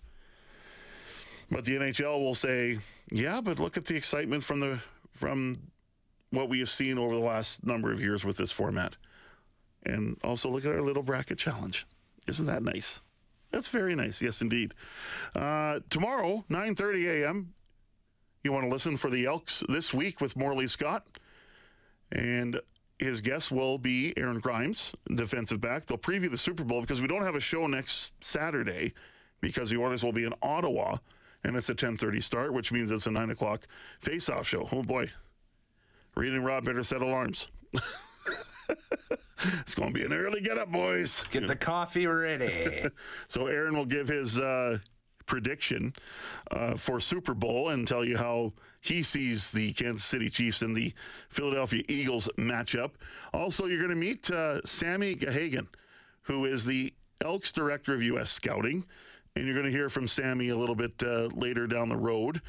But 1.51 1.65
the 1.65 1.77
NHL 1.77 2.21
will 2.21 2.35
say, 2.35 2.79
"Yeah, 3.11 3.41
but 3.41 3.59
look 3.59 3.77
at 3.77 3.87
the 3.87 3.97
excitement 3.97 4.43
from 4.45 4.61
the 4.61 4.81
from 5.13 5.71
what 6.31 6.49
we 6.49 6.59
have 6.59 6.71
seen 6.71 6.99
over 6.99 7.15
the 7.15 7.21
last 7.21 7.65
number 7.65 7.93
of 7.93 8.01
years 8.01 8.25
with 8.25 8.37
this 8.37 8.53
format, 8.53 8.97
and 9.85 10.19
also 10.23 10.51
look 10.51 10.65
at 10.67 10.73
our 10.73 10.83
little 10.83 11.03
bracket 11.03 11.39
challenge. 11.39 11.87
Isn't 12.27 12.47
that 12.47 12.63
nice?" 12.63 13.01
That's 13.53 13.69
very 13.69 13.95
nice. 13.95 14.21
Yes, 14.21 14.43
indeed. 14.43 14.75
Uh, 15.35 15.81
tomorrow, 15.89 16.45
9:30 16.51 17.23
a.m. 17.23 17.55
You 18.47 18.53
want 18.53 18.65
to 18.67 18.71
listen 18.71 18.97
for 18.97 19.11
the 19.11 19.27
Elks 19.27 19.65
this 19.69 19.93
week 19.93 20.21
with 20.21 20.37
Morley 20.37 20.69
Scott. 20.69 21.05
And 22.13 22.61
his 22.97 23.21
guest 23.21 23.51
will 23.51 23.77
be 23.77 24.17
Aaron 24.17 24.39
Grimes, 24.39 24.93
defensive 25.13 25.61
back. 25.61 25.85
They'll 25.85 25.99
preview 25.99 26.31
the 26.31 26.39
Super 26.39 26.63
Bowl 26.63 26.81
because 26.81 27.03
we 27.03 27.09
don't 27.09 27.25
have 27.25 27.35
a 27.35 27.41
show 27.41 27.67
next 27.67 28.13
Saturday 28.21 28.95
because 29.41 29.71
the 29.71 29.79
Oilers 29.79 30.05
will 30.05 30.13
be 30.13 30.23
in 30.23 30.33
Ottawa 30.43 30.99
and 31.43 31.57
it's 31.57 31.71
a 31.71 31.75
10:30 31.75 32.23
start, 32.23 32.53
which 32.53 32.71
means 32.71 32.93
it's 32.93 33.09
a 33.09 33.11
nine 33.11 33.31
o'clock 33.31 33.67
face-off 33.99 34.47
show. 34.47 34.69
Oh 34.71 34.85
boy, 34.85 35.11
Reid 36.15 36.33
and 36.33 36.45
Rob 36.45 36.67
better 36.67 36.85
set 36.85 37.03
alarms. 37.03 37.49
it's 39.59 39.75
going 39.75 39.93
to 39.93 39.99
be 39.99 40.05
an 40.05 40.13
early 40.13 40.41
get 40.41 40.57
up, 40.57 40.71
boys. 40.71 41.25
Get 41.33 41.49
the 41.49 41.57
coffee 41.57 42.07
ready. 42.07 42.91
so 43.27 43.49
Aaron 43.49 43.75
will 43.75 43.87
give 43.87 44.07
his 44.07 44.39
uh, 44.39 44.79
prediction 45.27 45.93
uh, 46.51 46.75
for 46.77 47.01
Super 47.01 47.35
Bowl 47.35 47.69
and 47.71 47.87
tell 47.87 48.05
you 48.05 48.17
how 48.17 48.53
he 48.81 49.03
sees 49.03 49.51
the 49.51 49.73
Kansas 49.73 50.05
City 50.05 50.31
Chiefs 50.31 50.63
and 50.63 50.75
the 50.75 50.95
Philadelphia 51.29 51.83
Eagles 51.89 52.29
matchup. 52.39 52.93
Also, 53.35 53.67
you're 53.67 53.79
going 53.79 53.91
to 53.91 53.97
meet 53.97 54.31
uh, 54.31 54.63
Sammy 54.65 55.15
Gahagan, 55.15 55.67
who 56.23 56.45
is 56.45 56.65
the 56.65 56.95
Elks 57.21 57.53
Director 57.53 57.95
of 57.95 58.03
U.S. 58.03 58.31
Scouting. 58.31 58.85
And 59.35 59.45
you're 59.45 59.55
going 59.55 59.67
to 59.67 59.71
hear 59.71 59.91
from 59.91 60.09
Sammy 60.09 60.49
a 60.49 60.57
little 60.57 60.75
bit 60.75 60.95
uh, 61.03 61.29
later 61.35 61.67
down 61.67 61.91
the 61.91 61.97
road. 61.97 62.41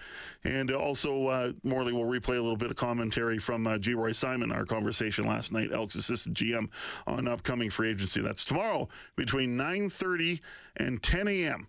And 0.46 0.72
also, 0.72 1.27
uh, 1.27 1.51
Morley 1.62 1.91
will 1.91 2.05
replay 2.05 2.38
a 2.38 2.41
little 2.41 2.55
bit 2.55 2.72
of 2.72 2.77
commentary 2.77 3.39
from 3.39 3.67
uh, 3.67 3.77
Geroy 3.77 4.15
Simon, 4.15 4.53
our 4.53 4.63
conversation 4.63 5.25
last 5.25 5.51
night, 5.51 5.74
Elks 5.74 5.96
assistant 5.96 6.38
GM, 6.38 6.69
on 7.05 7.27
upcoming 7.27 7.69
free 7.69 7.89
agency. 7.89 8.22
That's 8.22 8.46
tomorrow 8.46 8.88
between 9.17 9.57
9.30 9.57 10.39
and 10.77 11.03
10 11.03 11.27
a.m 11.27 11.67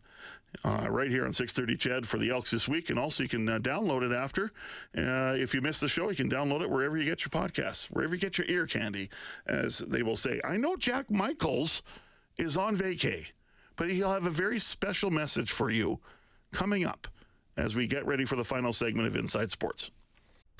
uh, 0.64 0.87
right 0.90 1.11
here 1.11 1.25
on 1.25 1.33
630 1.33 1.76
CHED 1.76 2.07
for 2.07 2.19
the 2.19 2.31
Elks 2.31 2.50
this 2.50 2.69
week. 2.69 2.90
And 2.90 2.99
also, 2.99 3.23
you 3.23 3.28
can 3.28 3.49
uh, 3.49 3.59
download 3.59 4.02
it 4.02 4.14
after. 4.14 4.52
Uh, 4.97 5.35
if 5.37 5.55
you 5.55 5.61
missed 5.61 5.81
the 5.81 5.88
show, 5.88 6.11
you 6.11 6.17
can 6.17 6.31
download 6.31 6.62
it 6.62 6.71
wherever 6.71 6.97
you 6.97 7.05
get 7.05 7.23
your 7.23 7.31
podcasts, 7.31 7.87
wherever 7.87 8.14
you 8.14 8.21
get 8.21 8.38
your 8.38 8.47
ear 8.49 8.67
candy, 8.67 9.09
as 9.47 9.78
they 9.78 10.02
will 10.02 10.17
say. 10.17 10.40
I 10.45 10.57
know 10.57 10.76
Jack 10.76 11.11
Michaels 11.11 11.83
is 12.37 12.57
on 12.57 12.76
vacay, 12.76 13.26
but 13.76 13.90
he'll 13.90 14.12
have 14.12 14.26
a 14.26 14.31
very 14.31 14.59
special 14.59 15.11
message 15.11 15.52
for 15.52 15.71
you 15.71 16.00
coming 16.52 16.85
up 16.85 17.09
as 17.57 17.76
we 17.76 17.87
get 17.87 18.07
ready 18.07 18.25
for 18.25 18.37
the 18.37 18.45
final 18.45 18.73
segment 18.73 19.09
of 19.09 19.17
Inside 19.17 19.50
Sports. 19.50 19.90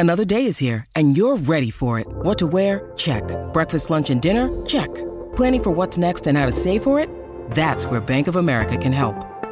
Another 0.01 0.25
day 0.25 0.47
is 0.47 0.59
here, 0.59 0.87
and 0.95 1.17
you're 1.17 1.37
ready 1.37 1.71
for 1.71 1.99
it. 1.99 2.07
What 2.09 2.39
to 2.39 2.47
wear? 2.47 2.93
Check. 2.97 3.25
Breakfast, 3.53 3.91
lunch, 3.91 4.11
and 4.11 4.23
dinner? 4.23 4.65
Check. 4.65 4.95
Planning 5.35 5.63
for 5.63 5.71
what's 5.73 5.99
next 5.99 6.29
and 6.29 6.39
how 6.39 6.47
to 6.47 6.53
save 6.53 6.85
for 6.85 7.01
it? 7.01 7.11
That's 7.51 7.85
where 7.87 8.01
Bank 8.01 8.29
of 8.29 8.37
America 8.37 8.77
can 8.77 8.93
help. 8.93 9.28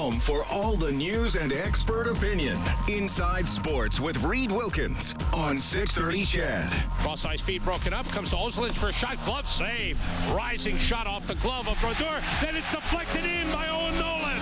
Home 0.00 0.18
for 0.18 0.44
all 0.50 0.76
the 0.76 0.90
news 0.90 1.36
and 1.36 1.52
expert 1.52 2.06
opinion. 2.06 2.58
Inside 2.88 3.46
Sports 3.46 4.00
with 4.00 4.16
Reid 4.24 4.50
Wilkins 4.50 5.14
on 5.34 5.58
630 5.58 6.24
CHED. 6.24 6.72
Cross 7.00 7.26
ice 7.26 7.42
feed 7.42 7.62
broken 7.62 7.92
up. 7.92 8.08
Comes 8.08 8.30
to 8.30 8.36
Oslin 8.36 8.72
for 8.72 8.88
a 8.88 8.92
shot. 8.94 9.22
Glove 9.26 9.46
save. 9.46 10.00
Rising 10.34 10.78
shot 10.78 11.06
off 11.06 11.26
the 11.26 11.34
glove 11.44 11.68
of 11.68 11.78
Brodeur. 11.82 12.22
Then 12.40 12.56
it's 12.56 12.70
deflected 12.70 13.26
in 13.26 13.44
by 13.52 13.68
Owen 13.68 13.92
Nolan. 14.00 14.40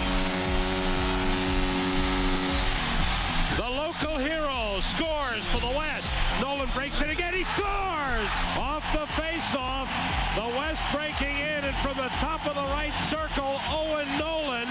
The 3.58 3.68
local 3.82 4.16
hero 4.16 4.78
scores 4.78 5.44
for 5.48 5.58
the 5.58 5.74
West. 5.76 6.16
Nolan 6.40 6.70
breaks 6.72 7.00
it 7.00 7.10
again. 7.10 7.34
He 7.34 7.42
scores 7.42 8.30
off 8.54 8.86
the 8.94 9.10
face-off. 9.20 9.90
The 10.36 10.56
West 10.56 10.84
breaking 10.94 11.34
in, 11.34 11.64
and 11.66 11.74
from 11.82 11.96
the 11.96 12.10
top 12.22 12.46
of 12.46 12.54
the 12.54 12.68
right 12.78 12.94
circle, 12.94 13.58
Owen 13.74 14.06
Nolan 14.18 14.68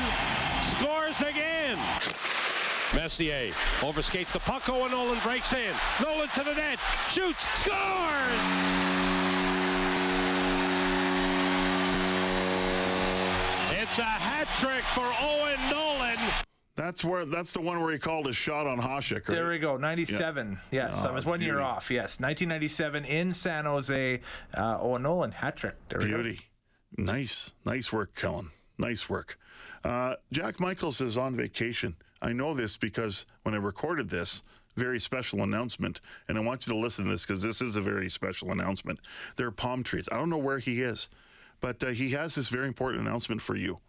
scores 0.79 1.21
again. 1.21 1.77
Messier 2.93 3.51
overskates 3.81 4.31
the 4.31 4.39
puck. 4.39 4.67
Owen 4.69 4.91
Nolan 4.91 5.19
breaks 5.19 5.53
in. 5.53 5.73
Nolan 6.01 6.27
to 6.29 6.43
the 6.43 6.53
net. 6.53 6.79
Shoots. 7.07 7.47
Scores! 7.59 8.47
It's 13.79 13.99
a 13.99 14.03
hat 14.03 14.47
trick 14.59 14.83
for 14.83 15.05
Owen 15.21 15.59
Nolan. 15.69 16.17
That's 16.75 17.03
where 17.03 17.25
that's 17.25 17.51
the 17.51 17.61
one 17.61 17.81
where 17.81 17.91
he 17.91 17.97
called 17.99 18.27
his 18.27 18.35
shot 18.35 18.67
on 18.67 18.79
Hasek. 18.79 19.27
Right? 19.27 19.35
There 19.35 19.49
we 19.49 19.57
go. 19.59 19.77
97. 19.77 20.59
Yeah. 20.71 20.87
Yes. 20.87 21.03
Oh, 21.03 21.09
I 21.09 21.11
was 21.11 21.25
one 21.25 21.41
year 21.41 21.59
off. 21.59 21.89
Yes. 21.89 22.19
1997 22.19 23.05
in 23.05 23.33
San 23.33 23.65
Jose. 23.65 24.21
Uh, 24.53 24.77
Owen 24.79 25.03
Nolan 25.03 25.31
hat 25.31 25.57
trick. 25.57 25.75
There 25.89 25.99
we 25.99 26.09
go. 26.09 26.21
Beauty. 26.21 26.41
Nice. 26.95 27.53
Nice 27.65 27.91
work, 27.91 28.15
Kellen. 28.15 28.51
Nice 28.77 29.09
work. 29.09 29.37
Uh, 29.83 30.15
Jack 30.31 30.59
Michaels 30.59 31.01
is 31.01 31.17
on 31.17 31.35
vacation. 31.35 31.95
I 32.21 32.33
know 32.33 32.53
this 32.53 32.77
because 32.77 33.25
when 33.43 33.53
I 33.53 33.57
recorded 33.57 34.09
this, 34.09 34.43
very 34.75 34.99
special 34.99 35.41
announcement, 35.43 36.01
and 36.27 36.37
I 36.37 36.41
want 36.41 36.65
you 36.65 36.73
to 36.73 36.79
listen 36.79 37.05
to 37.05 37.11
this 37.11 37.25
because 37.25 37.41
this 37.41 37.61
is 37.61 37.75
a 37.75 37.81
very 37.81 38.09
special 38.09 38.51
announcement. 38.51 38.99
There 39.35 39.47
are 39.47 39.51
palm 39.51 39.83
trees. 39.83 40.07
I 40.11 40.17
don't 40.17 40.29
know 40.29 40.37
where 40.37 40.59
he 40.59 40.81
is, 40.81 41.09
but 41.61 41.83
uh, 41.83 41.87
he 41.87 42.11
has 42.11 42.35
this 42.35 42.49
very 42.49 42.67
important 42.67 43.01
announcement 43.01 43.41
for 43.41 43.55
you. 43.55 43.79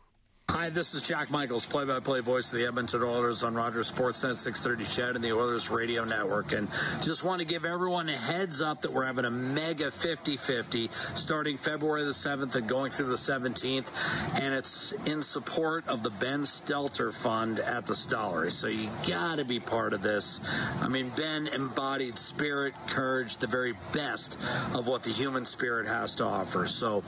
Hi, 0.50 0.71
this 0.71 0.95
is 0.95 1.02
Jack 1.02 1.31
Michaels, 1.31 1.67
play-by-play 1.67 2.21
voice 2.21 2.50
of 2.55 2.59
the 2.59 2.64
Edmonton 2.64 3.02
Oilers 3.02 3.43
on 3.45 3.55
Rogers 3.55 3.93
Sportsnet 3.93 4.35
630 4.35 4.85
CHED 4.85 5.17
and 5.17 5.23
the 5.23 5.31
Oilers 5.31 5.71
Radio 5.71 6.05
Network. 6.05 6.52
And 6.52 6.69
just 7.02 7.23
want 7.23 7.40
to 7.40 7.47
give 7.47 7.67
everyone 7.67 8.09
a 8.09 8.17
heads 8.17 8.62
up 8.62 8.81
that 8.81 8.90
we're 8.90 9.05
having 9.05 9.26
a 9.26 9.31
mega 9.31 9.88
50-50 9.88 10.90
starting 11.17 11.59
February 11.59 12.02
the 12.05 12.12
7th 12.12 12.55
and 12.55 12.67
going 12.67 12.90
through 12.90 13.09
the 13.09 13.14
17th. 13.14 13.90
And 14.40 14.55
it's 14.55 14.93
in 15.05 15.23
support 15.23 15.87
of 15.87 16.02
the 16.02 16.11
Ben 16.11 16.40
Stelter 16.40 17.12
Fund 17.12 17.61
at 17.61 17.85
the 17.85 17.95
Stollery. 17.95 18.50
So 18.50 18.69
you 18.69 18.88
got 19.07 19.37
to 19.37 19.45
be 19.45 19.61
part 19.61 19.93
of 19.93 20.00
this. 20.00 20.40
I 20.81 20.88
mean, 20.88 21.11
Ben 21.14 21.49
embodied 21.49 22.17
spirit, 22.17 22.73
courage, 22.87 23.37
the 23.37 23.47
very 23.47 23.75
best 23.93 24.38
of 24.75 24.88
what 24.88 25.02
the 25.02 25.11
human 25.11 25.45
spirit 25.45 25.87
has 25.87 26.14
to 26.17 26.25
offer. 26.25 26.67
So 26.67 27.05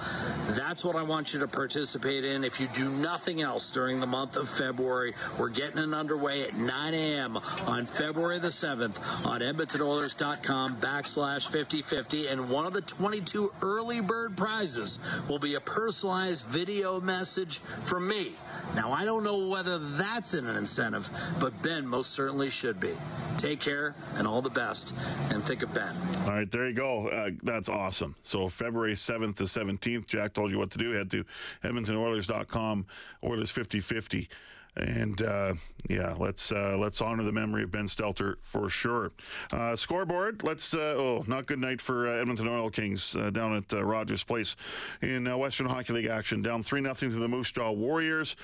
that's 0.51 0.85
what 0.85 0.95
I 0.95 1.03
want 1.03 1.33
you 1.33 1.41
to 1.41 1.49
participate 1.49 2.27
in. 2.27 2.45
If 2.45 2.61
you 2.61 2.69
do 2.75 2.91
nothing 2.91 3.30
else 3.39 3.71
during 3.71 4.01
the 4.01 4.07
month 4.07 4.37
of 4.37 4.49
February. 4.49 5.15
We're 5.39 5.51
getting 5.51 5.79
it 5.79 5.95
underway 5.95 6.43
at 6.43 6.55
9 6.55 6.95
a.m. 6.95 7.37
on 7.67 7.85
February 7.85 8.39
the 8.39 8.49
7th 8.49 8.99
on 9.27 9.41
EdmontonOilers.com 9.43 10.77
backslash 10.79 11.49
5050. 11.49 12.29
And 12.29 12.51
one 12.51 12.67
of 12.67 12.73
the 12.73 12.81
22 12.81 13.53
early 13.63 14.01
bird 14.01 14.37
prizes 14.37 14.99
will 15.29 15.39
be 15.39 15.55
a 15.55 15.61
personalized 15.61 16.47
video 16.47 17.01
message 17.01 17.59
from 17.59 18.09
me. 18.09 18.33
Now, 18.75 18.93
I 18.93 19.05
don't 19.05 19.23
know 19.23 19.49
whether 19.49 19.79
that's 19.79 20.35
an 20.35 20.47
incentive, 20.47 21.09
but 21.39 21.53
Ben 21.63 21.87
most 21.87 22.11
certainly 22.11 22.51
should 22.51 22.81
be. 22.81 22.95
Take 23.41 23.61
care 23.61 23.95
and 24.17 24.27
all 24.27 24.43
the 24.43 24.51
best. 24.51 24.95
And 25.31 25.43
think 25.43 25.63
of 25.63 25.73
Ben. 25.73 25.97
All 26.27 26.33
right, 26.33 26.51
there 26.51 26.69
you 26.69 26.75
go. 26.75 27.09
Uh, 27.09 27.31
that's 27.43 27.71
awesome. 27.71 28.15
So 28.23 28.49
February 28.49 28.93
7th 28.93 29.37
to 29.37 29.45
17th, 29.45 30.07
Jack 30.07 30.35
told 30.35 30.51
you 30.51 30.59
what 30.59 30.71
to 30.73 30.79
do. 30.79 30.91
Head 30.91 31.11
to 31.13 31.25
EdmontonOilers.com, 31.65 32.85
Oilers 33.25 33.51
5050. 33.51 34.29
And 34.77 35.23
uh, 35.23 35.55
yeah, 35.89 36.15
let's 36.19 36.53
uh, 36.53 36.77
let's 36.79 37.01
honor 37.01 37.23
the 37.23 37.33
memory 37.33 37.63
of 37.63 37.71
Ben 37.71 37.87
Stelter 37.87 38.37
for 38.43 38.69
sure. 38.69 39.11
Uh, 39.53 39.75
scoreboard. 39.75 40.45
Let's 40.45 40.75
uh, 40.75 40.95
oh, 40.99 41.25
not 41.27 41.47
good 41.47 41.59
night 41.59 41.81
for 41.81 42.09
uh, 42.09 42.21
Edmonton 42.21 42.47
Oil 42.47 42.69
Kings 42.69 43.17
uh, 43.17 43.31
down 43.31 43.57
at 43.57 43.73
Rogers 43.73 44.23
Place 44.23 44.55
in 45.01 45.25
Western 45.39 45.67
Hockey 45.67 45.95
League 45.95 46.07
action. 46.07 46.43
Down 46.43 46.63
three 46.63 46.81
nothing 46.81 47.09
to 47.09 47.17
the 47.17 47.29
Moose 47.29 47.51
Jaw 47.51 47.73
Warriors. 47.73 48.37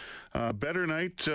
better 0.54 0.86
night 0.86 1.28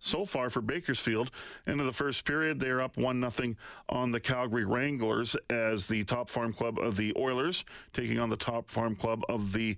so 0.00 0.24
far 0.24 0.50
for 0.50 0.60
Bakersfield. 0.60 1.30
Into 1.66 1.84
the 1.84 1.92
first 1.92 2.24
period, 2.24 2.58
they 2.58 2.70
are 2.70 2.80
up 2.80 2.96
1 2.96 3.30
0 3.30 3.54
on 3.88 4.10
the 4.10 4.20
Calgary 4.20 4.64
Wranglers 4.64 5.36
as 5.48 5.86
the 5.86 6.04
top 6.04 6.28
farm 6.28 6.52
club 6.52 6.78
of 6.78 6.96
the 6.96 7.14
Oilers 7.16 7.64
taking 7.92 8.18
on 8.18 8.30
the 8.30 8.36
top 8.36 8.68
farm 8.68 8.96
club 8.96 9.22
of 9.28 9.52
the 9.52 9.76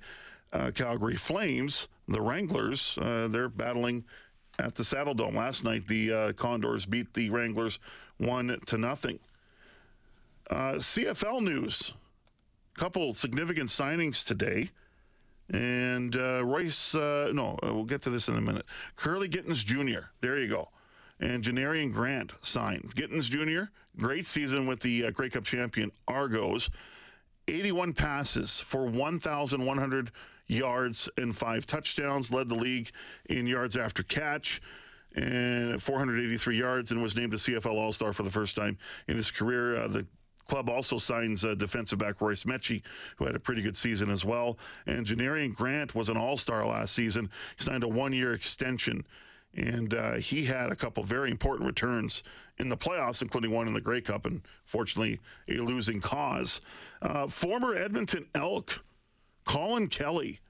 uh, 0.53 0.71
Calgary 0.75 1.17
Flames. 1.17 1.89
The 2.09 2.21
Wranglers, 2.21 2.97
uh, 3.01 3.29
they're 3.29 3.49
battling 3.49 4.05
at 4.59 4.75
the 4.75 4.85
Saddle 4.85 5.15
Dome. 5.15 5.37
Last 5.37 5.65
night, 5.65 5.87
the 5.89 6.13
uh, 6.13 6.33
Condors 6.33 6.87
beat 6.87 7.13
the 7.15 7.31
Wranglers 7.31 7.79
one 8.19 8.59
to 8.67 8.79
nothing. 8.79 9.19
Uh, 10.51 10.75
CFL 10.75 11.43
news: 11.43 11.95
couple 12.75 13.15
significant 13.15 13.69
signings 13.69 14.25
today, 14.25 14.71
and 15.53 16.17
uh, 16.17 16.45
Royce. 16.45 16.95
Uh, 16.95 17.31
no, 17.33 17.59
uh, 17.63 17.73
we'll 17.75 17.85
get 17.85 18.03
to 18.03 18.11
this 18.11 18.29
in 18.29 18.37
a 18.37 18.41
minute. 18.41 18.67
Kurleigh 18.97 19.31
Gittens 19.31 19.63
Jr. 19.63 20.07
There 20.21 20.39
you 20.39 20.49
go. 20.49 20.71
And 21.21 21.45
Janarion 21.45 21.93
Grant 21.93 22.33
signs. 22.43 22.95
Gittens 22.95 23.29
Jr. 23.29 23.65
Great 23.97 24.27
season 24.27 24.67
with 24.67 24.81
the 24.81 25.07
uh, 25.07 25.11
Grey 25.11 25.31
Cup 25.31 25.45
champion 25.45 25.93
Argos. 26.09 26.71
81 27.49 27.93
passes 27.93 28.61
for 28.61 28.87
1,100 28.87 30.11
yards 30.47 31.09
and 31.17 31.35
five 31.37 31.67
touchdowns, 31.67 32.33
led 32.33 32.49
the 32.49 32.55
league 32.55 32.91
in 33.29 33.47
yards 33.47 33.77
after 33.77 34.03
catch 34.03 34.61
and 35.15 35.83
483 35.83 36.57
yards 36.57 36.91
and 36.91 37.03
was 37.03 37.17
named 37.17 37.35
a 37.35 37.37
CFL 37.37 37.75
All 37.75 37.93
Star 37.93 38.13
for 38.13 38.23
the 38.23 38.31
first 38.31 38.57
time 38.57 38.79
in 39.09 39.17
his 39.17 39.31
career. 39.31 39.77
Uh, 39.77 39.89
the 39.89 40.07
club 40.47 40.69
also 40.69 40.99
signs 40.99 41.45
uh, 41.45 41.55
defensive 41.55 41.99
back 41.99 42.21
Royce 42.21 42.45
Metchie, 42.45 42.83
who 43.17 43.27
had 43.27 43.37
a 43.37 43.41
pretty 43.41 43.63
good 43.63 43.77
season 43.77 44.11
as 44.11 44.25
well. 44.25 44.59
And 44.87 45.07
Janarion 45.07 45.55
Grant 45.55 45.95
was 45.95 46.09
an 46.09 46.17
All 46.17 46.37
Star 46.37 46.67
last 46.67 46.95
season. 46.95 47.31
He 47.57 47.65
signed 47.65 47.85
a 47.85 47.89
one 47.89 48.13
year 48.13 48.35
extension. 48.35 49.05
And 49.55 49.93
uh, 49.93 50.15
he 50.15 50.47
had 50.47 50.73
a 50.73 50.77
couple 50.77 51.03
very 51.03 51.31
important 51.31 51.67
returns 51.67 52.23
in 52.57 52.71
the 52.71 52.77
playoffs, 52.77 53.21
including 53.21 53.51
one 53.51 53.67
in 53.67 53.75
the 53.75 53.83
Grey 53.83 54.01
Cup, 54.01 54.25
and 54.25 54.41
fortunately, 54.65 55.21
a 55.49 55.59
losing 55.59 56.01
cause. 56.01 56.63
Uh, 57.03 57.27
former 57.27 57.75
Edmonton 57.75 58.27
Elk 58.35 58.83
Colin 59.45 59.89
Kelly, 59.89 60.41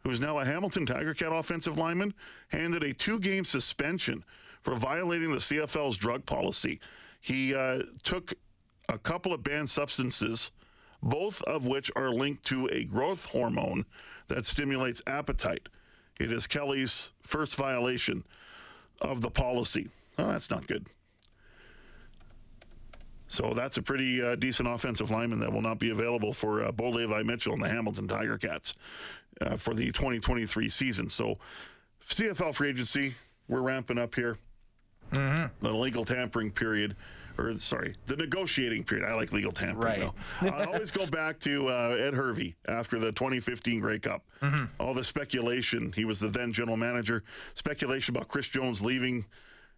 who 0.00 0.10
is 0.10 0.20
now 0.20 0.38
a 0.38 0.44
Hamilton 0.44 0.84
Tiger 0.84 1.14
Cat 1.14 1.32
offensive 1.32 1.78
lineman, 1.78 2.12
handed 2.48 2.82
a 2.82 2.92
two 2.92 3.18
game 3.18 3.44
suspension 3.44 4.24
for 4.60 4.74
violating 4.74 5.30
the 5.30 5.38
CFL's 5.38 5.96
drug 5.96 6.26
policy. 6.26 6.80
He 7.20 7.54
uh, 7.54 7.82
took 8.02 8.34
a 8.88 8.98
couple 8.98 9.32
of 9.32 9.42
banned 9.42 9.70
substances, 9.70 10.50
both 11.02 11.42
of 11.42 11.66
which 11.66 11.90
are 11.96 12.10
linked 12.10 12.44
to 12.46 12.68
a 12.68 12.84
growth 12.84 13.26
hormone 13.26 13.84
that 14.28 14.44
stimulates 14.44 15.02
appetite. 15.06 15.68
It 16.20 16.32
is 16.32 16.46
Kelly's 16.46 17.12
first 17.22 17.56
violation 17.56 18.24
of 19.00 19.20
the 19.20 19.30
policy. 19.30 19.88
Oh, 20.18 20.28
that's 20.28 20.50
not 20.50 20.66
good. 20.66 20.88
So 23.28 23.52
that's 23.54 23.76
a 23.76 23.82
pretty 23.82 24.22
uh, 24.22 24.36
decent 24.36 24.68
offensive 24.68 25.10
lineman 25.10 25.40
that 25.40 25.52
will 25.52 25.62
not 25.62 25.78
be 25.78 25.90
available 25.90 26.32
for 26.32 26.62
uh, 26.62 26.72
Bo 26.72 26.90
Levi 26.90 27.22
Mitchell 27.22 27.54
and 27.54 27.62
the 27.62 27.68
Hamilton 27.68 28.06
Tiger 28.06 28.38
Cats 28.38 28.74
uh, 29.40 29.56
for 29.56 29.74
the 29.74 29.86
2023 29.86 30.68
season. 30.68 31.08
So 31.08 31.38
CFL 32.08 32.54
free 32.54 32.70
agency, 32.70 33.14
we're 33.48 33.62
ramping 33.62 33.98
up 33.98 34.14
here. 34.14 34.38
Mm-hmm. 35.12 35.46
The 35.60 35.72
legal 35.72 36.04
tampering 36.04 36.50
period, 36.50 36.96
or 37.38 37.54
sorry, 37.56 37.94
the 38.06 38.16
negotiating 38.16 38.84
period. 38.84 39.06
I 39.06 39.14
like 39.14 39.32
legal 39.32 39.52
tampering. 39.52 40.10
Right. 40.40 40.52
I 40.52 40.64
always 40.64 40.90
go 40.90 41.06
back 41.06 41.38
to 41.40 41.68
uh, 41.68 41.96
Ed 41.98 42.14
Hervey 42.14 42.54
after 42.68 42.98
the 42.98 43.12
2015 43.12 43.80
Grey 43.80 43.98
Cup. 43.98 44.22
Mm-hmm. 44.42 44.64
All 44.80 44.94
the 44.94 45.04
speculation. 45.04 45.92
He 45.94 46.04
was 46.04 46.18
the 46.18 46.28
then 46.28 46.52
general 46.52 46.76
manager. 46.76 47.22
Speculation 47.54 48.16
about 48.16 48.28
Chris 48.28 48.48
Jones 48.48 48.82
leaving 48.82 49.24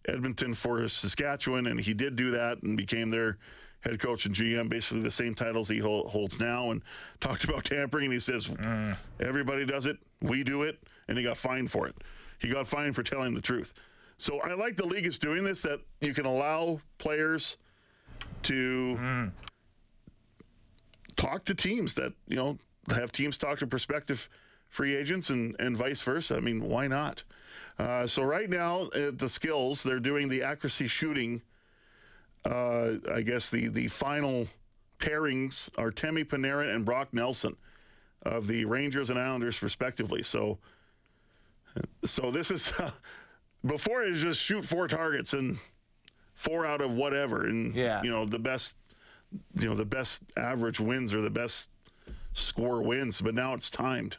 Edmonton 0.07 0.53
for 0.53 0.87
Saskatchewan, 0.87 1.67
and 1.67 1.79
he 1.79 1.93
did 1.93 2.15
do 2.15 2.31
that 2.31 2.61
and 2.63 2.77
became 2.77 3.09
their 3.09 3.37
head 3.81 3.99
coach 3.99 4.25
and 4.25 4.35
GM, 4.35 4.67
basically 4.69 5.01
the 5.01 5.11
same 5.11 5.33
titles 5.33 5.67
he 5.69 5.77
holds 5.79 6.39
now, 6.39 6.71
and 6.71 6.81
talked 7.21 7.43
about 7.45 7.63
tampering. 7.65 8.05
And 8.05 8.13
he 8.13 8.19
says, 8.19 8.47
Mm. 8.47 8.97
everybody 9.19 9.65
does 9.65 9.85
it, 9.85 9.97
we 10.21 10.43
do 10.43 10.63
it, 10.63 10.79
and 11.07 11.17
he 11.17 11.23
got 11.23 11.37
fined 11.37 11.71
for 11.71 11.87
it. 11.87 11.95
He 12.39 12.49
got 12.49 12.67
fined 12.67 12.95
for 12.95 13.03
telling 13.03 13.33
the 13.35 13.41
truth. 13.41 13.73
So 14.19 14.39
I 14.41 14.53
like 14.53 14.75
the 14.75 14.85
league 14.85 15.07
is 15.07 15.17
doing 15.17 15.43
this 15.43 15.61
that 15.61 15.79
you 16.01 16.13
can 16.13 16.25
allow 16.25 16.81
players 16.97 17.55
to 18.43 18.97
Mm. 18.99 19.31
talk 21.15 21.45
to 21.45 21.55
teams 21.55 21.95
that 21.95 22.13
you 22.27 22.35
know 22.35 22.57
have 22.89 23.11
teams 23.11 23.37
talk 23.37 23.59
to 23.59 23.67
prospective 23.67 24.29
free 24.67 24.93
agents 24.95 25.29
and 25.29 25.55
and 25.59 25.75
vice 25.77 26.01
versa. 26.01 26.35
I 26.35 26.41
mean, 26.41 26.61
why 26.61 26.87
not? 26.87 27.23
Uh, 27.77 28.05
so 28.07 28.21
right 28.23 28.49
now, 28.49 28.81
uh, 28.93 29.11
the 29.15 29.29
skills 29.29 29.83
they're 29.83 29.99
doing 30.01 30.27
the 30.29 30.43
accuracy 30.43 30.87
shooting. 30.87 31.41
Uh, 32.45 32.95
I 33.11 33.21
guess 33.21 33.49
the 33.49 33.69
the 33.69 33.87
final 33.87 34.47
pairings 34.99 35.69
are 35.77 35.91
Temi 35.91 36.25
Panarin 36.25 36.75
and 36.75 36.83
Brock 36.83 37.13
Nelson 37.13 37.55
of 38.23 38.47
the 38.47 38.65
Rangers 38.65 39.09
and 39.09 39.17
Islanders, 39.17 39.63
respectively. 39.63 40.23
So, 40.23 40.57
so 42.03 42.31
this 42.31 42.51
is 42.51 42.73
before 43.65 44.03
it 44.03 44.09
was 44.09 44.21
just 44.21 44.41
shoot 44.41 44.63
four 44.65 44.87
targets 44.87 45.33
and 45.33 45.57
four 46.35 46.65
out 46.65 46.81
of 46.81 46.95
whatever, 46.95 47.45
and 47.45 47.75
Yeah. 47.75 48.01
you 48.03 48.09
know 48.09 48.25
the 48.25 48.39
best, 48.39 48.75
you 49.55 49.67
know 49.67 49.75
the 49.75 49.85
best 49.85 50.23
average 50.37 50.79
wins 50.79 51.13
or 51.13 51.21
the 51.21 51.29
best 51.29 51.69
score 52.33 52.81
wins. 52.81 53.21
But 53.21 53.33
now 53.35 53.53
it's 53.53 53.69
timed. 53.69 54.17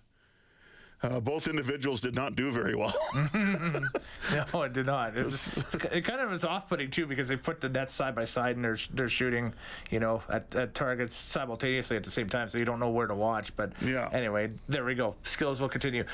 Uh, 1.03 1.19
both 1.19 1.49
individuals 1.49 2.03
did 2.03 2.15
not 2.15 2.37
do 2.37 2.53
very 2.53 2.75
well. 2.75 2.95
no, 3.35 4.63
it 4.65 4.75
did 4.75 4.85
not. 4.85 5.17
It's, 5.17 5.75
it 5.87 6.05
kind 6.05 6.21
of 6.21 6.31
is 6.31 6.45
off-putting 6.45 6.91
too 6.91 7.07
because 7.07 7.27
they 7.27 7.37
put 7.37 7.63
the 7.63 7.71
nets 7.71 7.95
side 7.95 8.15
by 8.15 8.25
side 8.25 8.57
and 8.57 8.63
they're 8.65 8.77
they're 8.93 9.09
shooting, 9.09 9.55
you 9.91 9.99
know, 9.99 10.23
at, 10.29 10.55
at 10.55 10.75
targets 10.75 11.17
simultaneously 11.17 11.97
at 11.97 12.05
the 12.05 12.11
same 12.11 12.29
time, 12.29 12.49
so 12.49 12.59
you 12.59 12.67
don't 12.67 12.81
know 12.81 12.91
where 12.91 13.07
to 13.07 13.15
watch. 13.15 13.57
But 13.57 13.73
Yeah. 13.81 14.11
anyway, 14.13 14.51
there 14.69 14.85
we 14.85 14.95
go. 14.95 15.15
Skills 15.23 15.59
will 15.59 15.71
continue. 15.71 16.05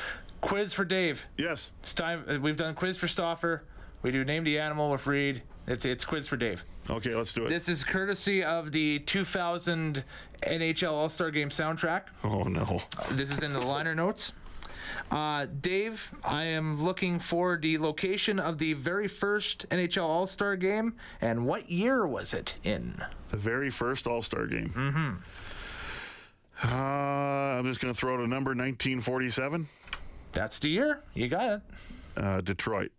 Quiz 0.40 0.72
for 0.74 0.84
Dave. 0.84 1.26
Yes, 1.36 1.72
it's 1.80 1.94
time. 1.94 2.24
uh, 2.28 2.38
We've 2.40 2.56
done 2.56 2.74
quiz 2.74 2.98
for 2.98 3.08
Stauffer. 3.08 3.64
We 4.02 4.10
do 4.12 4.24
name 4.24 4.44
the 4.44 4.58
animal 4.58 4.90
with 4.90 5.06
Reid. 5.06 5.42
It's 5.66 5.84
it's 5.84 6.04
quiz 6.04 6.28
for 6.28 6.36
Dave. 6.36 6.64
Okay, 6.88 7.14
let's 7.14 7.32
do 7.32 7.44
it. 7.44 7.48
This 7.48 7.68
is 7.68 7.82
courtesy 7.82 8.44
of 8.44 8.70
the 8.72 9.00
2000 9.00 10.04
NHL 10.42 10.92
All 10.92 11.08
Star 11.08 11.30
Game 11.30 11.48
soundtrack. 11.48 12.02
Oh 12.22 12.44
no. 12.44 12.80
This 13.10 13.32
is 13.32 13.42
in 13.42 13.52
the 13.52 13.66
liner 13.66 13.94
notes. 13.94 14.32
Uh, 15.10 15.46
Dave, 15.60 16.12
I 16.24 16.44
am 16.44 16.82
looking 16.82 17.18
for 17.18 17.56
the 17.56 17.78
location 17.78 18.38
of 18.38 18.58
the 18.58 18.74
very 18.74 19.08
first 19.08 19.68
NHL 19.70 20.04
All 20.04 20.26
Star 20.28 20.54
game 20.56 20.94
and 21.20 21.46
what 21.46 21.68
year 21.70 22.06
was 22.06 22.32
it 22.32 22.56
in? 22.62 23.02
The 23.30 23.36
very 23.36 23.70
first 23.70 24.06
All 24.06 24.22
Star 24.22 24.46
game. 24.46 24.70
Mm-hmm. 24.70 25.14
Uh, 26.62 26.68
I'm 27.58 27.66
just 27.66 27.80
going 27.80 27.92
to 27.92 27.98
throw 27.98 28.14
out 28.14 28.20
a 28.20 28.26
number 28.26 28.50
1947. 28.50 29.68
That's 30.36 30.58
the 30.58 30.68
year. 30.68 31.00
You 31.14 31.28
got 31.28 31.52
it. 31.54 31.60
Uh, 32.14 32.40
Detroit. 32.42 32.92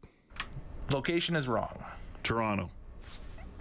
Location 0.90 1.36
is 1.36 1.48
wrong. 1.48 1.84
Toronto. 2.24 2.72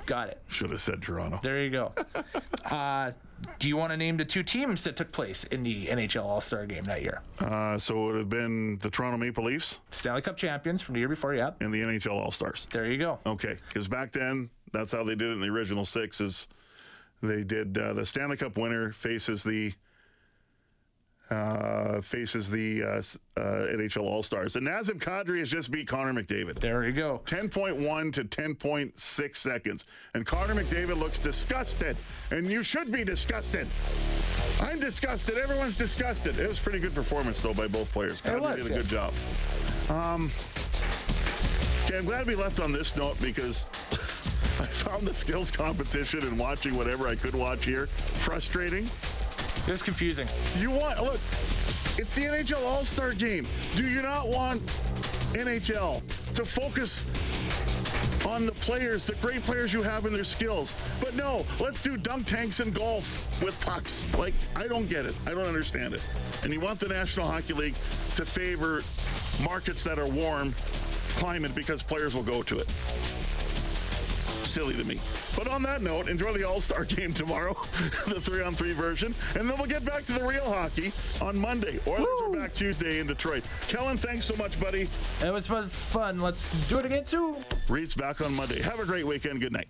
Got 0.07 0.29
it. 0.29 0.41
Should 0.49 0.71
have 0.71 0.81
said 0.81 1.03
Toronto. 1.03 1.41
There 1.43 1.62
you 1.62 1.69
go. 1.69 1.93
uh, 2.71 3.11
do 3.59 3.69
you 3.69 3.77
want 3.77 3.91
to 3.91 3.99
name 3.99 4.17
the 4.17 4.25
two 4.25 4.43
teams 4.43 4.83
that 4.85 4.97
took 4.97 5.12
place 5.12 5.45
in 5.45 5.62
the 5.62 5.89
NHL 5.89 6.25
All 6.25 6.41
Star 6.41 6.65
game 6.65 6.85
that 6.85 7.03
year? 7.03 7.21
Uh, 7.39 7.77
so 7.77 8.05
it 8.05 8.07
would 8.07 8.19
have 8.21 8.29
been 8.31 8.79
the 8.79 8.89
Toronto 8.89 9.19
Maple 9.19 9.45
Leafs. 9.45 9.81
Stanley 9.91 10.23
Cup 10.23 10.39
champions 10.39 10.81
from 10.81 10.95
the 10.95 11.01
year 11.01 11.09
before, 11.11 11.35
yep. 11.35 11.57
And 11.61 11.75
the 11.75 11.83
NHL 11.83 12.12
All 12.12 12.31
Stars. 12.31 12.67
There 12.71 12.87
you 12.87 12.97
go. 12.97 13.19
Okay, 13.27 13.59
because 13.69 13.89
back 13.89 14.11
then 14.11 14.49
that's 14.73 14.91
how 14.91 15.05
they 15.05 15.17
did 15.17 15.29
it 15.29 15.33
in 15.33 15.41
the 15.43 15.49
original 15.49 15.85
six. 15.85 16.19
Is 16.23 16.49
they 17.23 17.45
did 17.45 17.77
uh, 17.77 17.93
the 17.93 18.07
Stanley 18.07 18.39
Cup 18.39 18.57
winner 18.57 18.91
faces 18.93 19.43
the 19.45 19.75
uh, 21.31 22.01
faces 22.01 22.51
the 22.51 22.83
uh, 22.83 22.87
uh, 23.41 23.67
NHL 23.75 24.03
All 24.03 24.23
Stars. 24.23 24.57
And 24.57 24.67
Nazem 24.67 25.01
Kadri 25.01 25.41
has 25.41 25.51
just 25.51 25.71
beat 25.71 25.89
Connor 25.89 26.23
McDavid. 26.23 26.61
There 26.61 26.85
you 26.85 26.93
go. 26.93 27.21
10.1 27.27 28.12
to 28.12 28.25
10.6 28.25 29.37
seconds. 29.37 29.85
And 30.15 30.25
Connor 30.25 30.55
McDavid 30.55 30.99
looks 30.99 31.19
disgusted. 31.19 31.97
And 32.31 32.47
you 32.47 32.62
should 32.62 32.93
be 32.93 33.05
disgusted. 33.05 33.67
I'm 34.61 34.81
disgusted. 34.81 35.37
Everyone's 35.37 35.77
disgusted. 35.77 36.39
It 36.39 36.49
was 36.49 36.61
pretty 36.61 36.79
good 36.79 36.95
performance, 36.95 37.41
though, 37.41 37.55
by 37.55 37.67
both 37.67 37.93
players. 37.93 38.23
Kadri 38.23 38.41
was, 38.41 38.57
did 38.57 38.67
a 38.67 38.71
yeah. 38.71 38.77
good 38.77 38.87
job. 38.87 39.12
Um, 39.91 40.31
okay, 41.85 41.99
I'm 41.99 42.05
glad 42.05 42.27
we 42.27 42.35
left 42.35 42.61
on 42.61 42.73
this 42.73 42.97
note 42.97 43.21
because 43.21 43.67
I 44.59 44.65
found 44.65 45.07
the 45.07 45.12
skills 45.12 45.51
competition 45.51 46.21
and 46.21 46.39
watching 46.39 46.75
whatever 46.77 47.07
I 47.09 47.17
could 47.17 47.35
watch 47.35 47.65
here 47.67 47.87
frustrating. 47.87 48.89
It's 49.68 49.83
confusing. 49.83 50.29
You 50.59 50.70
want 50.70 51.02
look, 51.02 51.20
it's 51.98 52.14
the 52.14 52.22
NHL 52.22 52.64
All-Star 52.64 53.12
game. 53.12 53.46
Do 53.74 53.88
you 53.88 54.00
not 54.00 54.29
want 54.29 54.64
NHL 55.33 56.07
to 56.35 56.44
focus 56.44 57.09
on 58.29 58.46
the 58.46 58.52
players, 58.52 59.07
the 59.07 59.14
great 59.16 59.42
players 59.42 59.72
you 59.72 59.83
have 59.83 60.05
and 60.07 60.14
their 60.14 60.22
skills? 60.22 60.76
But 61.00 61.16
no, 61.16 61.44
let's 61.59 61.83
do 61.83 61.96
dunk 61.96 62.26
tanks 62.26 62.61
and 62.61 62.72
golf 62.72 63.42
with 63.42 63.61
pucks. 63.64 64.05
Like 64.16 64.35
I 64.55 64.68
don't 64.68 64.88
get 64.88 65.05
it. 65.05 65.14
I 65.26 65.31
don't 65.31 65.46
understand 65.46 65.94
it. 65.94 66.07
And 66.44 66.52
you 66.52 66.61
want 66.61 66.79
the 66.79 66.88
National 66.88 67.26
Hockey 67.26 67.55
League 67.55 67.74
to 68.14 68.24
favor 68.24 68.83
markets 69.42 69.83
that 69.83 69.98
are 69.98 70.09
warm 70.09 70.55
climate 71.16 71.55
because 71.57 71.83
players 71.83 72.14
will 72.14 72.22
go 72.22 72.42
to 72.42 72.59
it 72.59 72.72
silly 74.57 74.75
to 74.75 74.85
me. 74.85 74.99
But 75.37 75.49
on 75.49 75.62
that 75.64 75.83
note, 75.83 76.09
enjoy 76.09 76.33
the 76.33 76.45
All 76.45 76.62
Star 76.62 76.87
game 76.87 77.12
tomorrow, 77.12 77.53
the 78.09 78.19
three 78.19 78.42
on 78.42 78.55
three 78.55 78.73
version, 78.73 79.14
and 79.35 79.51
then 79.51 79.59
we'll 79.59 79.66
get 79.66 79.85
back 79.85 80.07
to 80.07 80.12
the 80.12 80.25
real 80.25 80.51
hockey 80.51 80.92
on 81.21 81.37
Monday. 81.37 81.79
Oilers 81.87 82.07
are 82.25 82.31
back 82.31 82.55
Tuesday 82.55 82.99
in 82.99 83.07
Detroit. 83.07 83.45
Kellen, 83.69 83.99
thanks 83.99 84.25
so 84.25 84.35
much, 84.37 84.59
buddy. 84.59 84.88
It 85.23 85.31
was 85.31 85.47
fun. 85.47 86.21
Let's 86.21 86.53
do 86.69 86.79
it 86.79 86.87
again 86.87 87.05
soon. 87.05 87.37
Reid's 87.69 87.95
back 87.95 88.23
on 88.23 88.35
Monday. 88.35 88.62
Have 88.62 88.81
a 88.81 88.87
great 88.87 89.07
weekend. 89.07 89.42
Good 89.42 89.53
night. 89.53 89.69